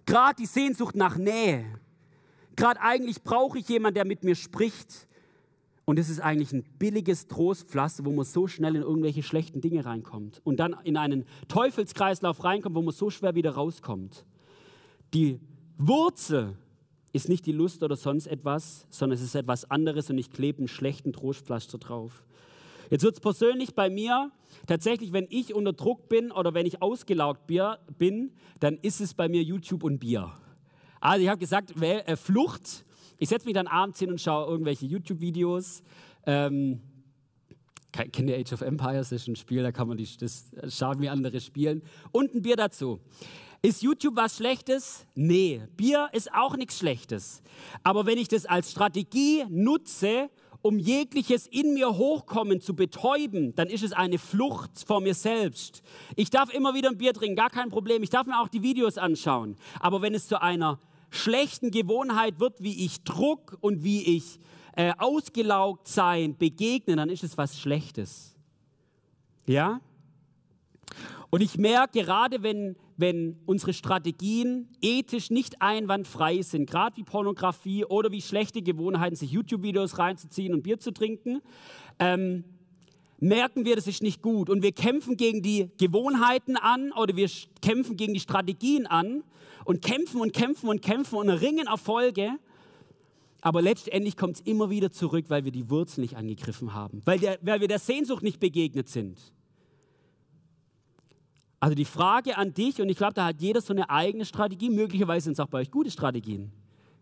gerade 0.07 0.37
die 0.37 0.47
Sehnsucht 0.47 0.97
nach 0.97 1.17
Nähe. 1.17 1.65
Gerade 2.57 2.81
eigentlich 2.81 3.23
brauche 3.23 3.59
ich 3.59 3.69
jemanden, 3.69 3.97
der 3.97 4.07
mit 4.07 4.25
mir 4.25 4.35
spricht. 4.35 5.07
Und 5.85 5.99
es 6.01 6.09
ist 6.09 6.21
eigentlich 6.21 6.53
ein 6.53 6.65
billiges 6.79 7.29
Trostpflaster, 7.29 8.05
wo 8.05 8.11
man 8.11 8.25
so 8.25 8.49
schnell 8.49 8.75
in 8.75 8.83
irgendwelche 8.83 9.23
schlechten 9.23 9.61
Dinge 9.61 9.85
reinkommt 9.85 10.41
und 10.43 10.57
dann 10.59 10.75
in 10.83 10.97
einen 10.97 11.27
Teufelskreislauf 11.47 12.43
reinkommt, 12.43 12.75
wo 12.75 12.83
man 12.83 12.93
so 12.93 13.09
schwer 13.09 13.37
wieder 13.37 13.53
rauskommt. 13.53 14.25
Die 15.15 15.39
Wurzel 15.79 16.57
ist 17.13 17.29
nicht 17.29 17.47
die 17.47 17.53
Lust 17.53 17.83
oder 17.85 17.95
sonst 17.95 18.27
etwas, 18.27 18.87
sondern 18.91 19.17
es 19.17 19.23
ist 19.23 19.37
etwas 19.37 19.71
anderes 19.71 20.11
und 20.11 20.19
ich 20.19 20.31
klebe 20.31 20.59
einen 20.59 20.69
schlechten 20.69 21.13
Trostpflaster 21.13 21.79
drauf. 21.79 22.25
Jetzt 22.91 23.03
wird 23.03 23.15
es 23.15 23.21
persönlich 23.21 23.75
bei 23.75 23.91
mir 23.91 24.31
tatsächlich, 24.67 25.13
wenn 25.13 25.27
ich 25.31 25.55
unter 25.55 25.73
Druck 25.73 26.09
bin 26.09 26.31
oder 26.31 26.55
wenn 26.55 26.67
ich 26.67 26.83
ausgelaugt 26.83 27.47
bin, 27.47 28.33
dann 28.61 28.79
ist 28.83 29.01
es 29.01 29.15
bei 29.15 29.29
mir 29.29 29.43
YouTube 29.43 29.85
und 29.85 29.99
Bier. 29.99 30.33
Also 31.01 31.23
ich 31.23 31.29
habe 31.29 31.39
gesagt, 31.39 31.81
äh, 31.81 32.17
Flucht. 32.17 32.85
Ich 33.19 33.29
setze 33.29 33.47
mich 33.47 33.55
dann 33.55 33.67
abends 33.67 33.99
hin 33.99 34.11
und 34.11 34.21
schaue 34.21 34.47
irgendwelche 34.47 34.87
YouTube-Videos. 34.87 35.83
Ähm, 36.27 36.81
kennt 37.93 38.29
ihr 38.29 38.37
Age 38.37 38.53
of 38.53 38.61
Empires? 38.61 39.11
Das 39.11 39.23
ist 39.23 39.29
ein 39.29 39.37
Spiel, 39.37 39.63
da 39.63 39.73
kann 39.73 39.89
man 39.89 39.97
die, 39.97 40.09
das 40.19 40.51
schauen, 40.69 41.01
wie 41.01 41.09
andere 41.09 41.41
spielen. 41.41 41.83
Und 42.13 42.35
ein 42.35 42.43
Bier 42.43 42.57
dazu. 42.57 43.01
Ist 43.63 43.83
YouTube 43.83 44.17
was 44.17 44.37
Schlechtes? 44.37 45.07
Nee, 45.15 45.63
Bier 45.77 46.09
ist 46.13 46.33
auch 46.33 46.57
nichts 46.57 46.79
Schlechtes. 46.79 47.43
Aber 47.83 48.07
wenn 48.07 48.19
ich 48.19 48.29
das 48.29 48.45
als 48.45 48.71
Strategie 48.71 49.45
nutze, 49.49 50.31
um 50.67 50.81
jegliches 50.81 51.47
in 51.47 51.75
mir 51.75 51.97
Hochkommen 51.97 52.61
zu 52.61 52.75
betäuben, 52.75 53.55
dann 53.55 53.69
ist 53.69 53.85
es 53.85 53.93
eine 53.93 54.19
Flucht 54.19 54.73
vor 54.85 55.01
mir 55.01 55.15
selbst. 55.15 55.81
Ich 56.17 56.29
darf 56.29 56.53
immer 56.53 56.75
wieder 56.75 56.91
ein 56.91 56.99
Bier 56.99 57.15
trinken, 57.15 57.37
gar 57.37 57.51
kein 57.51 57.69
Problem. 57.69 58.03
Ich 58.03 58.11
darf 58.11 58.27
mir 58.27 58.41
auch 58.41 58.49
die 58.49 58.65
Videos 58.65 58.99
anschauen. 58.99 59.55
Aber 59.79 60.03
wenn 60.03 60.13
es 60.13 60.27
zu 60.27 60.43
einer 60.43 60.81
schlechten 61.11 61.71
Gewohnheit 61.71 62.41
wird, 62.41 62.61
wie 62.61 62.85
ich 62.85 63.05
Druck 63.05 63.57
und 63.61 63.85
wie 63.85 64.17
ich 64.17 64.41
äh, 64.75 64.93
ausgelaugt 64.99 65.87
sein 65.87 66.37
begegne, 66.37 66.97
dann 66.97 67.11
ist 67.11 67.23
es 67.23 67.39
was 67.39 67.61
Schlechtes. 67.61 68.35
Ja? 69.47 69.81
Und 71.31 71.43
ich 71.43 71.59
merke 71.59 72.01
gerade, 72.03 72.43
wenn, 72.43 72.75
wenn 72.97 73.37
unsere 73.47 73.73
Strategien 73.73 74.69
ethisch 74.81 75.31
nicht 75.31 75.61
einwandfrei 75.61 76.43
sind, 76.43 76.69
gerade 76.69 76.97
wie 76.97 77.03
Pornografie 77.03 77.85
oder 77.85 78.11
wie 78.11 78.23
schlechte 78.23 78.63
Gewohnheiten, 78.63 79.17
sich 79.17 79.31
YouTube-Videos 79.31 79.99
reinzuziehen 79.99 80.55
und 80.55 80.63
Bier 80.63 80.79
zu 80.79 80.93
trinken, 80.93 81.43
ähm, 81.99 82.45
merken 83.19 83.65
wir, 83.65 83.77
das 83.77 83.87
ist 83.87 84.03
nicht 84.03 84.23
gut. 84.23 84.51
Und 84.51 84.63
wir 84.63 84.73
kämpfen 84.73 85.17
gegen 85.17 85.43
die 85.43 85.71
Gewohnheiten 85.79 86.57
an 86.57 86.93
oder 86.93 87.17
wir 87.17 87.29
kämpfen 87.63 87.97
gegen 87.97 88.15
die 88.15 88.21
Strategien 88.21 88.87
an 88.87 89.23
und 89.65 89.83
kämpfen 89.83 90.21
und 90.21 90.33
kämpfen 90.33 90.69
und 90.69 90.83
kämpfen 90.83 91.17
und 91.17 91.29
erringen 91.29 91.67
Erfolge. 91.67 92.39
Aber 93.43 93.63
letztendlich 93.63 94.17
kommt 94.17 94.37
es 94.37 94.41
immer 94.41 94.71
wieder 94.71 94.91
zurück, 94.91 95.27
weil 95.29 95.45
wir 95.45 95.53
die 95.53 95.71
Wurzel 95.71 96.01
nicht 96.01 96.17
angegriffen 96.17 96.75
haben, 96.75 97.03
weil, 97.05 97.19
der, 97.19 97.39
weil 97.43 97.61
wir 97.61 97.69
der 97.69 97.79
Sehnsucht 97.79 98.23
nicht 98.23 98.41
begegnet 98.41 98.89
sind. 98.89 99.19
Also 101.59 101.75
die 101.75 101.85
Frage 101.85 102.37
an 102.37 102.53
dich, 102.53 102.81
und 102.81 102.89
ich 102.89 102.97
glaube, 102.97 103.15
da 103.15 103.27
hat 103.27 103.41
jeder 103.41 103.61
so 103.61 103.73
eine 103.73 103.89
eigene 103.89 104.25
Strategie, 104.25 104.71
möglicherweise 104.71 105.25
sind 105.25 105.33
es 105.35 105.41
auch 105.41 105.49
bei 105.49 105.61
euch 105.61 105.71
gute 105.71 105.91
Strategien, 105.91 106.53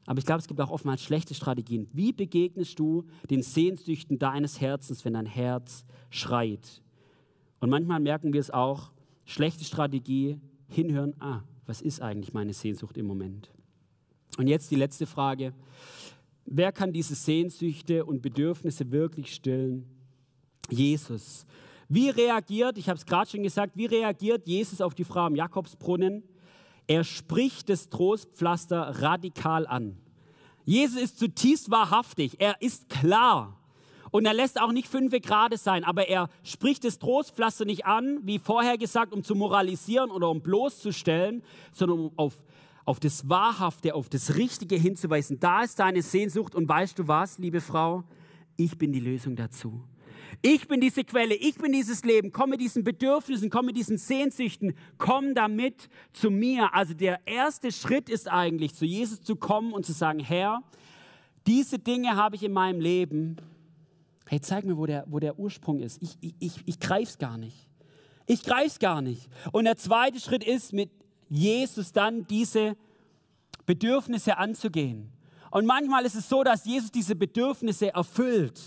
aber 0.06 0.18
ich 0.18 0.26
glaube, 0.26 0.40
es 0.40 0.48
gibt 0.48 0.60
auch 0.60 0.70
oftmals 0.70 1.02
schlechte 1.02 1.34
Strategien. 1.34 1.88
Wie 1.92 2.12
begegnest 2.12 2.78
du 2.78 3.04
den 3.30 3.42
Sehnsüchten 3.42 4.18
deines 4.18 4.60
Herzens, 4.60 5.04
wenn 5.04 5.14
dein 5.14 5.26
Herz 5.26 5.84
schreit? 6.10 6.82
Und 7.60 7.70
manchmal 7.70 8.00
merken 8.00 8.32
wir 8.32 8.40
es 8.40 8.50
auch, 8.50 8.90
schlechte 9.24 9.64
Strategie, 9.64 10.38
hinhören, 10.68 11.14
ah, 11.20 11.40
was 11.66 11.80
ist 11.80 12.02
eigentlich 12.02 12.34
meine 12.34 12.52
Sehnsucht 12.52 12.98
im 12.98 13.06
Moment? 13.06 13.50
Und 14.36 14.48
jetzt 14.48 14.70
die 14.70 14.76
letzte 14.76 15.06
Frage. 15.06 15.54
Wer 16.44 16.72
kann 16.72 16.92
diese 16.92 17.14
Sehnsüchte 17.14 18.04
und 18.04 18.20
Bedürfnisse 18.20 18.90
wirklich 18.90 19.34
stillen? 19.34 19.86
Jesus. 20.68 21.46
Wie 21.88 22.10
reagiert, 22.10 22.78
ich 22.78 22.88
habe 22.88 22.98
es 22.98 23.06
gerade 23.06 23.30
schon 23.30 23.42
gesagt, 23.42 23.76
wie 23.76 23.86
reagiert 23.86 24.46
Jesus 24.46 24.80
auf 24.80 24.94
die 24.94 25.04
Frau 25.04 25.26
am 25.26 25.36
Jakobsbrunnen? 25.36 26.22
Er 26.86 27.04
spricht 27.04 27.68
das 27.68 27.88
Trostpflaster 27.88 29.00
radikal 29.00 29.66
an. 29.66 29.96
Jesus 30.64 31.00
ist 31.00 31.18
zutiefst 31.18 31.70
wahrhaftig, 31.70 32.36
er 32.40 32.60
ist 32.60 32.88
klar. 32.88 33.58
Und 34.10 34.26
er 34.26 34.34
lässt 34.34 34.60
auch 34.60 34.70
nicht 34.70 34.86
fünf 34.86 35.12
Grade 35.22 35.58
sein, 35.58 35.82
aber 35.82 36.08
er 36.08 36.28
spricht 36.44 36.84
das 36.84 37.00
Trostpflaster 37.00 37.64
nicht 37.64 37.84
an, 37.84 38.20
wie 38.22 38.38
vorher 38.38 38.78
gesagt, 38.78 39.12
um 39.12 39.24
zu 39.24 39.34
moralisieren 39.34 40.10
oder 40.10 40.30
um 40.30 40.40
bloßzustellen, 40.40 41.42
sondern 41.72 41.98
um 41.98 42.12
auf, 42.16 42.40
auf 42.84 43.00
das 43.00 43.28
Wahrhafte, 43.28 43.92
auf 43.94 44.08
das 44.08 44.36
Richtige 44.36 44.76
hinzuweisen. 44.76 45.40
Da 45.40 45.64
ist 45.64 45.80
deine 45.80 46.00
Sehnsucht 46.00 46.54
und 46.54 46.68
weißt 46.68 46.96
du 46.98 47.08
was, 47.08 47.38
liebe 47.38 47.60
Frau? 47.60 48.04
Ich 48.56 48.78
bin 48.78 48.92
die 48.92 49.00
Lösung 49.00 49.34
dazu. 49.34 49.82
Ich 50.42 50.68
bin 50.68 50.80
diese 50.80 51.04
Quelle, 51.04 51.34
ich 51.34 51.56
bin 51.56 51.72
dieses 51.72 52.04
Leben. 52.04 52.32
Komm 52.32 52.50
mit 52.50 52.60
diesen 52.60 52.84
Bedürfnissen, 52.84 53.50
komm 53.50 53.66
mit 53.66 53.76
diesen 53.76 53.98
Sehnsüchten, 53.98 54.74
komm 54.98 55.34
damit 55.34 55.88
zu 56.12 56.30
mir. 56.30 56.74
Also 56.74 56.94
der 56.94 57.20
erste 57.26 57.72
Schritt 57.72 58.08
ist 58.08 58.28
eigentlich, 58.28 58.74
zu 58.74 58.84
Jesus 58.84 59.22
zu 59.22 59.36
kommen 59.36 59.72
und 59.72 59.86
zu 59.86 59.92
sagen, 59.92 60.20
Herr, 60.20 60.62
diese 61.46 61.78
Dinge 61.78 62.16
habe 62.16 62.36
ich 62.36 62.42
in 62.42 62.52
meinem 62.52 62.80
Leben. 62.80 63.36
Hey, 64.26 64.40
zeig 64.40 64.64
mir, 64.64 64.76
wo 64.76 64.86
der, 64.86 65.04
wo 65.06 65.18
der 65.18 65.38
Ursprung 65.38 65.80
ist. 65.80 66.02
Ich, 66.02 66.16
ich, 66.20 66.34
ich, 66.38 66.52
ich 66.64 66.80
greife 66.80 67.10
es 67.10 67.18
gar 67.18 67.36
nicht. 67.36 67.68
Ich 68.26 68.42
greife 68.42 68.68
es 68.68 68.78
gar 68.78 69.02
nicht. 69.02 69.28
Und 69.52 69.64
der 69.64 69.76
zweite 69.76 70.18
Schritt 70.18 70.44
ist, 70.44 70.72
mit 70.72 70.90
Jesus 71.28 71.92
dann 71.92 72.26
diese 72.26 72.76
Bedürfnisse 73.66 74.38
anzugehen. 74.38 75.10
Und 75.50 75.66
manchmal 75.66 76.04
ist 76.04 76.14
es 76.14 76.28
so, 76.28 76.42
dass 76.42 76.64
Jesus 76.64 76.90
diese 76.90 77.14
Bedürfnisse 77.14 77.92
erfüllt. 77.92 78.60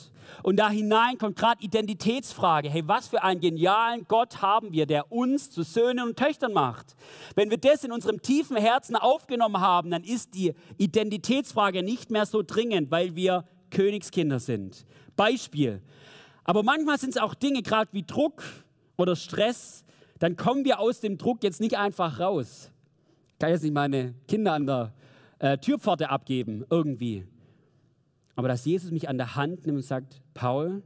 Und 0.44 0.58
da 0.58 0.70
hinein 0.70 1.18
kommt 1.18 1.36
gerade 1.36 1.63
Identitätsfrage. 1.63 2.70
Hey, 2.70 2.84
was 2.86 3.08
für 3.08 3.24
einen 3.24 3.42
genialen 3.42 4.06
Gott 4.08 4.42
haben 4.42 4.72
wir, 4.72 4.86
der 4.86 5.12
uns 5.12 5.50
zu 5.50 5.63
Söhnen 5.63 6.08
und 6.08 6.18
Töchtern 6.18 6.54
macht? 6.54 6.96
Wenn 7.36 7.50
wir 7.50 7.58
das 7.58 7.84
in 7.84 7.92
unserem 7.92 8.22
tiefen 8.22 8.58
Herzen 8.58 8.96
aufgenommen 8.96 9.60
haben, 9.60 9.92
dann 9.92 10.04
ist 10.04 10.34
die 10.34 10.54
Identitätsfrage 10.78 11.84
nicht 11.84 12.12
mehr 12.12 12.26
so 12.26 12.44
dringend, 12.44 12.92
weil 12.92 13.16
wir 13.16 13.46
Königskinder 13.72 14.40
sind. 14.40 14.86
Beispiel. 15.16 15.82
Aber 16.44 16.63
manchmal 16.63 16.98
sind 16.98 17.12
es 17.12 17.18
auch 17.18 17.34
Dinge, 17.34 17.62
gerade 17.62 17.92
wie 17.92 18.04
Druck 18.04 18.44
oder 18.96 19.16
Stress, 19.16 19.84
dann 20.20 20.36
kommen 20.36 20.66
wir 20.66 20.80
aus 20.80 21.00
dem 21.00 21.18
Druck 21.18 21.44
jetzt 21.44 21.60
nicht 21.62 21.78
einfach 21.78 22.20
raus. 22.20 22.72
Ich 23.34 23.40
kann 23.40 23.50
jetzt 23.50 23.63
nicht 23.63 23.74
meine 23.74 24.16
Kinder 24.28 24.54
an 24.54 24.66
der 24.66 24.94
äh, 25.40 25.58
Türpforte 25.58 26.10
abgeben, 26.10 26.66
irgendwie. 26.70 27.26
Aber 28.38 28.47
dass 28.47 28.65
Jesus 28.65 28.91
mich 28.91 29.10
an 29.10 29.17
der 29.17 29.36
Hand 29.36 29.65
nimmt 29.65 29.78
und 29.78 29.84
sagt, 29.84 30.21
Paul, 30.36 30.84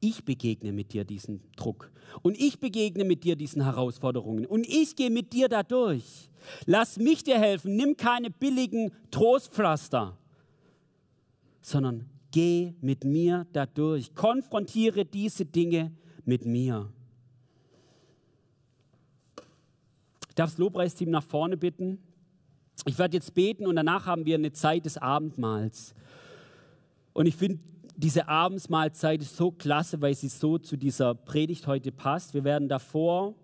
ich 0.00 0.24
begegne 0.24 0.72
mit 0.72 0.94
dir 0.94 1.04
diesen 1.04 1.42
Druck 1.56 1.92
und 2.22 2.40
ich 2.40 2.58
begegne 2.58 3.04
mit 3.04 3.22
dir 3.22 3.36
diesen 3.36 3.62
Herausforderungen 3.62 4.46
und 4.46 4.66
ich 4.66 4.96
gehe 4.96 5.10
mit 5.10 5.34
dir 5.34 5.50
da 5.50 5.62
durch. 5.62 6.30
Lass 6.64 6.96
mich 6.96 7.22
dir 7.22 7.38
helfen, 7.38 7.76
nimm 7.76 7.98
keine 7.98 8.30
billigen 8.30 8.92
Trostpflaster, 9.10 10.16
sondern 11.60 12.08
geh 12.30 12.72
mit 12.80 13.04
mir 13.04 13.46
da 13.52 13.66
durch. 13.66 14.14
Konfrontiere 14.14 15.04
diese 15.04 15.44
Dinge 15.44 15.92
mit 16.24 16.46
mir. 16.46 16.90
Ich 20.30 20.34
darf 20.34 20.50
das 20.52 20.58
Lobpreisteam 20.58 21.10
nach 21.10 21.24
vorne 21.24 21.58
bitten. 21.58 21.98
Ich 22.86 22.98
werde 22.98 23.18
jetzt 23.18 23.34
beten 23.34 23.66
und 23.66 23.76
danach 23.76 24.06
haben 24.06 24.24
wir 24.24 24.36
eine 24.36 24.52
Zeit 24.52 24.86
des 24.86 24.96
Abendmahls. 24.96 25.94
Und 27.18 27.26
ich 27.26 27.34
finde, 27.34 27.58
diese 27.96 28.28
Abendsmahlzeit 28.28 29.24
so 29.24 29.50
klasse, 29.50 30.00
weil 30.00 30.14
sie 30.14 30.28
so 30.28 30.56
zu 30.56 30.76
dieser 30.76 31.16
Predigt 31.16 31.66
heute 31.66 31.90
passt. 31.90 32.32
Wir 32.32 32.44
werden 32.44 32.68
davor, 32.68 33.34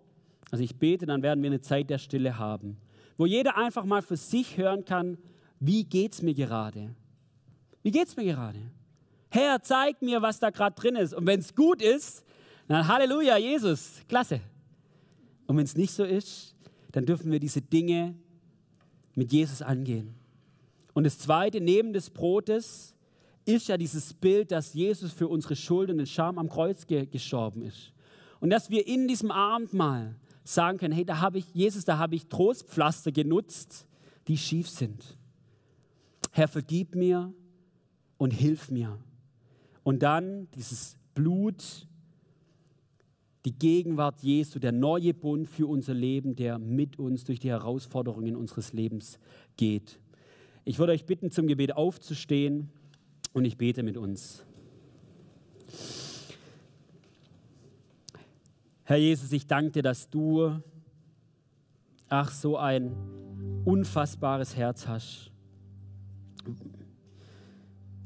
also 0.49 0.63
ich 0.63 0.77
bete, 0.77 1.05
dann 1.05 1.21
werden 1.21 1.43
wir 1.43 1.49
eine 1.49 1.59
Zeit 1.59 1.89
der 1.89 1.97
Stille 1.97 2.39
haben, 2.39 2.77
wo 3.17 3.25
jeder 3.25 3.57
einfach 3.57 3.83
mal 3.83 4.01
für 4.01 4.15
sich 4.15 4.55
hören 4.55 4.85
kann, 4.85 5.17
wie 5.59 5.83
geht 5.83 6.13
es 6.13 6.21
mir 6.21 6.33
gerade? 6.33 6.95
Wie 7.83 7.91
geht 7.91 8.07
es 8.07 8.15
mir 8.15 8.23
gerade? 8.23 8.59
Herr, 9.29 9.61
zeig 9.61 10.01
mir, 10.01 10.21
was 10.21 10.39
da 10.39 10.51
gerade 10.51 10.73
drin 10.73 10.95
ist. 10.95 11.13
Und 11.13 11.27
wenn 11.27 11.41
es 11.41 11.53
gut 11.53 11.81
ist, 11.81 12.23
dann 12.69 12.87
Halleluja, 12.87 13.35
Jesus, 13.35 14.03
klasse. 14.07 14.39
Und 15.47 15.57
wenn 15.57 15.65
es 15.65 15.75
nicht 15.75 15.91
so 15.91 16.05
ist, 16.05 16.55
dann 16.93 17.05
dürfen 17.05 17.29
wir 17.29 17.41
diese 17.41 17.61
Dinge 17.61 18.15
mit 19.15 19.33
Jesus 19.33 19.61
angehen. 19.61 20.15
Und 20.93 21.03
das 21.03 21.19
Zweite, 21.19 21.59
neben 21.59 21.91
des 21.91 22.09
Brotes, 22.09 22.94
ist 23.45 23.67
ja 23.67 23.77
dieses 23.77 24.13
Bild, 24.13 24.51
dass 24.51 24.73
Jesus 24.73 25.11
für 25.13 25.27
unsere 25.27 25.55
Schuld 25.55 25.89
und 25.89 25.97
den 25.97 26.07
Scham 26.07 26.37
am 26.37 26.49
Kreuz 26.49 26.87
ge 26.87 27.05
gestorben 27.05 27.61
ist. 27.61 27.93
Und 28.39 28.49
dass 28.49 28.69
wir 28.69 28.87
in 28.87 29.07
diesem 29.07 29.31
Abendmahl 29.31 30.15
sagen 30.43 30.77
können, 30.77 30.93
hey, 30.93 31.05
da 31.05 31.21
habe 31.21 31.37
ich, 31.37 31.45
Jesus, 31.53 31.85
da 31.85 31.97
habe 31.97 32.15
ich 32.15 32.27
Trostpflaster 32.27 33.11
genutzt, 33.11 33.87
die 34.27 34.37
schief 34.37 34.69
sind. 34.69 35.17
Herr, 36.31 36.47
vergib 36.47 36.95
mir 36.95 37.33
und 38.17 38.31
hilf 38.31 38.69
mir. 38.69 38.99
Und 39.83 40.03
dann 40.03 40.49
dieses 40.51 40.97
Blut, 41.13 41.87
die 43.45 43.57
Gegenwart 43.57 44.19
Jesu, 44.21 44.59
der 44.59 44.71
neue 44.71 45.13
Bund 45.13 45.47
für 45.47 45.67
unser 45.67 45.93
Leben, 45.93 46.35
der 46.35 46.57
mit 46.57 46.97
uns 46.97 47.23
durch 47.23 47.39
die 47.39 47.49
Herausforderungen 47.49 48.35
unseres 48.35 48.73
Lebens 48.73 49.19
geht. 49.55 49.99
Ich 50.65 50.79
würde 50.79 50.93
euch 50.93 51.05
bitten, 51.05 51.29
zum 51.29 51.47
Gebet 51.47 51.75
aufzustehen. 51.75 52.71
Und 53.35 53.43
ich 53.43 53.57
bete 53.57 53.83
mit 53.83 53.97
uns. 53.97 54.45
Herr 58.85 58.95
Jesus, 58.95 59.29
ich 59.33 59.45
danke 59.45 59.71
dir, 59.71 59.83
dass 59.83 60.09
du, 60.09 60.61
ach, 62.07 62.31
so 62.31 62.55
ein 62.55 62.95
unfassbares 63.65 64.55
Herz 64.55 64.87
hast. 64.87 65.31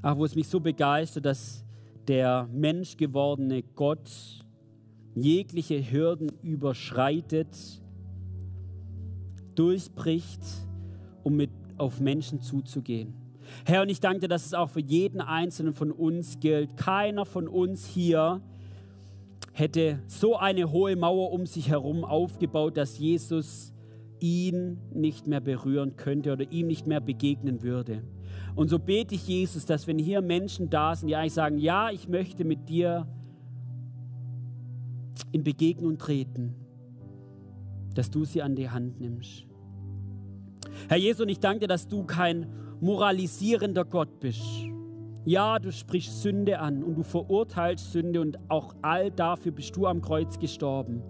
Ach, 0.02 0.18
wo 0.18 0.26
es 0.26 0.34
mich 0.34 0.48
so 0.48 0.60
begeistert, 0.60 1.26
dass 1.26 1.64
der 2.08 2.50
menschgewordene 2.52 3.62
Gott 3.62 4.10
jegliche 5.14 5.92
Hürden 5.92 6.32
überschreitet, 6.42 7.56
durchbricht, 9.54 10.42
um 11.22 11.36
mit 11.36 11.52
auf 11.78 12.00
Menschen 12.00 12.42
zuzugehen. 12.42 13.19
Herr, 13.66 13.82
und 13.82 13.90
ich 13.90 14.00
danke 14.00 14.22
dir, 14.22 14.28
dass 14.28 14.46
es 14.46 14.54
auch 14.54 14.70
für 14.70 14.82
jeden 14.82 15.22
Einzelnen 15.22 15.74
von 15.74 15.92
uns 15.92 16.40
gilt. 16.40 16.78
Keiner 16.78 17.26
von 17.26 17.48
uns 17.48 17.86
hier 17.86 18.42
hätte 19.54 20.00
so 20.08 20.38
eine 20.38 20.72
hohe 20.72 20.96
Mauer 20.96 21.32
um 21.32 21.46
sich 21.46 21.70
herum 21.70 22.04
aufgebaut, 22.04 22.78
dass 22.78 22.98
Jesus 22.98 23.74
ihn 24.20 24.80
nicht 24.94 25.28
mehr 25.28 25.42
berühren 25.42 25.96
könnte 25.96 26.34
oder 26.34 26.52
ihm 26.52 26.68
nicht 26.68 26.88
mehr 26.88 27.02
begegnen 27.02 27.62
würde. 27.62 28.04
Und 28.56 28.70
so 28.70 28.80
bete 28.80 29.16
ich 29.16 29.28
Jesus, 29.28 29.66
dass 29.66 29.88
wenn 29.88 30.00
hier 30.00 30.22
Menschen 30.22 30.70
da 30.70 30.96
sind, 30.96 31.10
die 31.10 31.16
eigentlich 31.16 31.34
sagen, 31.34 31.58
ja, 31.58 31.92
ich 31.92 32.08
möchte 32.08 32.44
mit 32.44 32.68
dir 32.70 33.08
in 35.32 35.44
Begegnung 35.44 35.98
treten, 35.98 36.56
dass 37.94 38.10
du 38.10 38.26
sie 38.26 38.42
an 38.42 38.56
die 38.56 38.70
Hand 38.70 39.00
nimmst. 39.00 39.46
Herr 40.88 40.98
Jesus, 40.98 41.22
und 41.22 41.30
ich 41.30 41.40
danke 41.40 41.62
dir, 41.62 41.68
dass 41.68 41.88
du 41.88 42.04
kein 42.04 42.48
moralisierender 42.82 43.86
Gott 43.86 44.20
bist. 44.20 44.44
Ja, 45.26 45.60
du 45.60 45.72
sprichst 45.72 46.22
Sünde 46.22 46.60
an 46.60 46.84
und 46.84 46.96
du 46.96 47.04
verurteilst 47.04 47.92
Sünde 47.92 48.22
und 48.22 48.40
auch 48.50 48.74
all 48.82 49.12
dafür 49.12 49.52
bist 49.52 49.76
du 49.76 49.86
am 49.86 50.02
Kreuz 50.02 50.40
gestorben. 50.40 51.04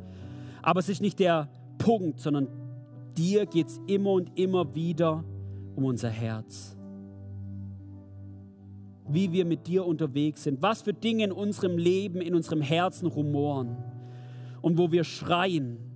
Aber 0.62 0.80
es 0.80 0.90
ist 0.90 1.02
nicht 1.02 1.20
der 1.20 1.50
Punkt, 1.78 2.20
sondern 2.20 2.48
dir 3.18 3.46
geht 3.46 3.68
es 3.68 3.80
immer 3.88 4.12
und 4.12 4.38
immer 4.38 4.76
wieder 4.76 5.24
um 5.76 5.86
unser 5.86 6.10
Herz. 6.10 6.76
Wie 9.08 9.32
wir 9.32 9.46
mit 9.46 9.68
dir 9.68 9.86
unterwegs 9.86 10.44
sind, 10.44 10.62
was 10.62 10.82
für 10.82 10.94
Dinge 10.94 11.24
in 11.26 11.32
unserem 11.32 11.78
Leben, 11.78 12.22
in 12.22 12.36
unserem 12.36 12.62
Herzen 12.62 13.08
rumoren 13.08 13.78
und 14.62 14.78
wo 14.78 14.92
wir 14.92 15.04
schreien 15.04 15.89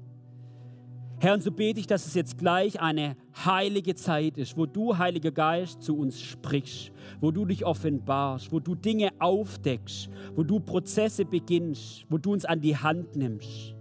Herr, 1.23 1.35
und 1.35 1.41
so 1.41 1.51
bete 1.51 1.79
ich, 1.79 1.87
dass 1.87 2.05
es 2.05 2.15
jetzt 2.15 2.37
gleich 2.37 2.81
eine 2.81 3.15
heilige 3.45 3.95
Zeit 3.95 4.37
ist, 4.37 4.57
wo 4.57 4.65
du, 4.65 4.97
Heiliger 4.97 5.31
Geist, 5.31 5.81
zu 5.81 5.97
uns 5.97 6.21
sprichst, 6.21 6.91
wo 7.21 7.31
du 7.31 7.45
dich 7.45 7.63
offenbarst, 7.63 8.51
wo 8.51 8.59
du 8.59 8.75
Dinge 8.75 9.09
aufdeckst, 9.19 10.09
wo 10.35 10.43
du 10.43 10.59
Prozesse 10.59 11.23
beginnst, 11.23 12.05
wo 12.09 12.17
du 12.17 12.33
uns 12.33 12.43
an 12.43 12.59
die 12.59 12.75
Hand 12.75 13.15
nimmst. 13.15 13.73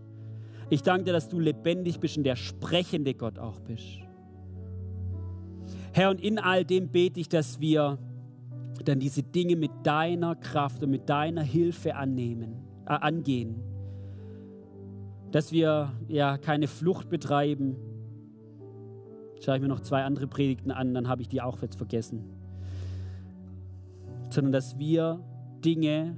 Ich 0.70 0.82
danke 0.82 1.06
dir, 1.06 1.12
dass 1.14 1.28
du 1.28 1.40
lebendig 1.40 1.98
bist 1.98 2.16
und 2.16 2.22
der 2.22 2.36
sprechende 2.36 3.12
Gott 3.12 3.40
auch 3.40 3.58
bist. 3.58 3.98
Herr, 5.94 6.10
und 6.10 6.20
in 6.20 6.38
all 6.38 6.64
dem 6.64 6.90
bete 6.92 7.18
ich, 7.18 7.28
dass 7.28 7.58
wir 7.58 7.98
dann 8.84 9.00
diese 9.00 9.24
Dinge 9.24 9.56
mit 9.56 9.72
deiner 9.82 10.36
Kraft 10.36 10.80
und 10.84 10.90
mit 10.90 11.08
deiner 11.08 11.42
Hilfe 11.42 11.96
annehmen, 11.96 12.62
äh, 12.86 12.92
angehen 12.92 13.71
dass 15.32 15.50
wir 15.50 15.92
ja 16.08 16.38
keine 16.38 16.68
Flucht 16.68 17.08
betreiben. 17.08 17.76
Schaue 19.40 19.56
ich 19.56 19.62
mir 19.62 19.68
noch 19.68 19.80
zwei 19.80 20.04
andere 20.04 20.28
Predigten 20.28 20.70
an, 20.70 20.94
dann 20.94 21.08
habe 21.08 21.22
ich 21.22 21.28
die 21.28 21.42
auch 21.42 21.60
jetzt 21.62 21.76
vergessen. 21.76 22.24
sondern 24.30 24.52
dass 24.52 24.78
wir 24.78 25.22
Dinge, 25.64 26.16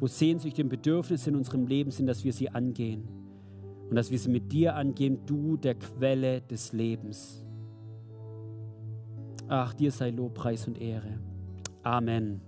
wo 0.00 0.06
Sehnsüchte 0.06 0.62
und 0.62 0.68
Bedürfnisse 0.68 1.30
in 1.30 1.36
unserem 1.36 1.66
Leben 1.66 1.90
sind, 1.90 2.06
dass 2.06 2.24
wir 2.24 2.32
sie 2.32 2.50
angehen 2.50 3.08
und 3.88 3.94
dass 3.94 4.10
wir 4.10 4.18
sie 4.18 4.30
mit 4.30 4.50
dir 4.50 4.74
angehen, 4.74 5.18
du 5.26 5.56
der 5.56 5.74
Quelle 5.74 6.40
des 6.40 6.72
Lebens. 6.72 7.44
Ach, 9.48 9.74
dir 9.74 9.90
sei 9.90 10.10
Lob, 10.10 10.34
Preis 10.34 10.66
und 10.66 10.80
Ehre. 10.80 11.18
Amen. 11.82 12.40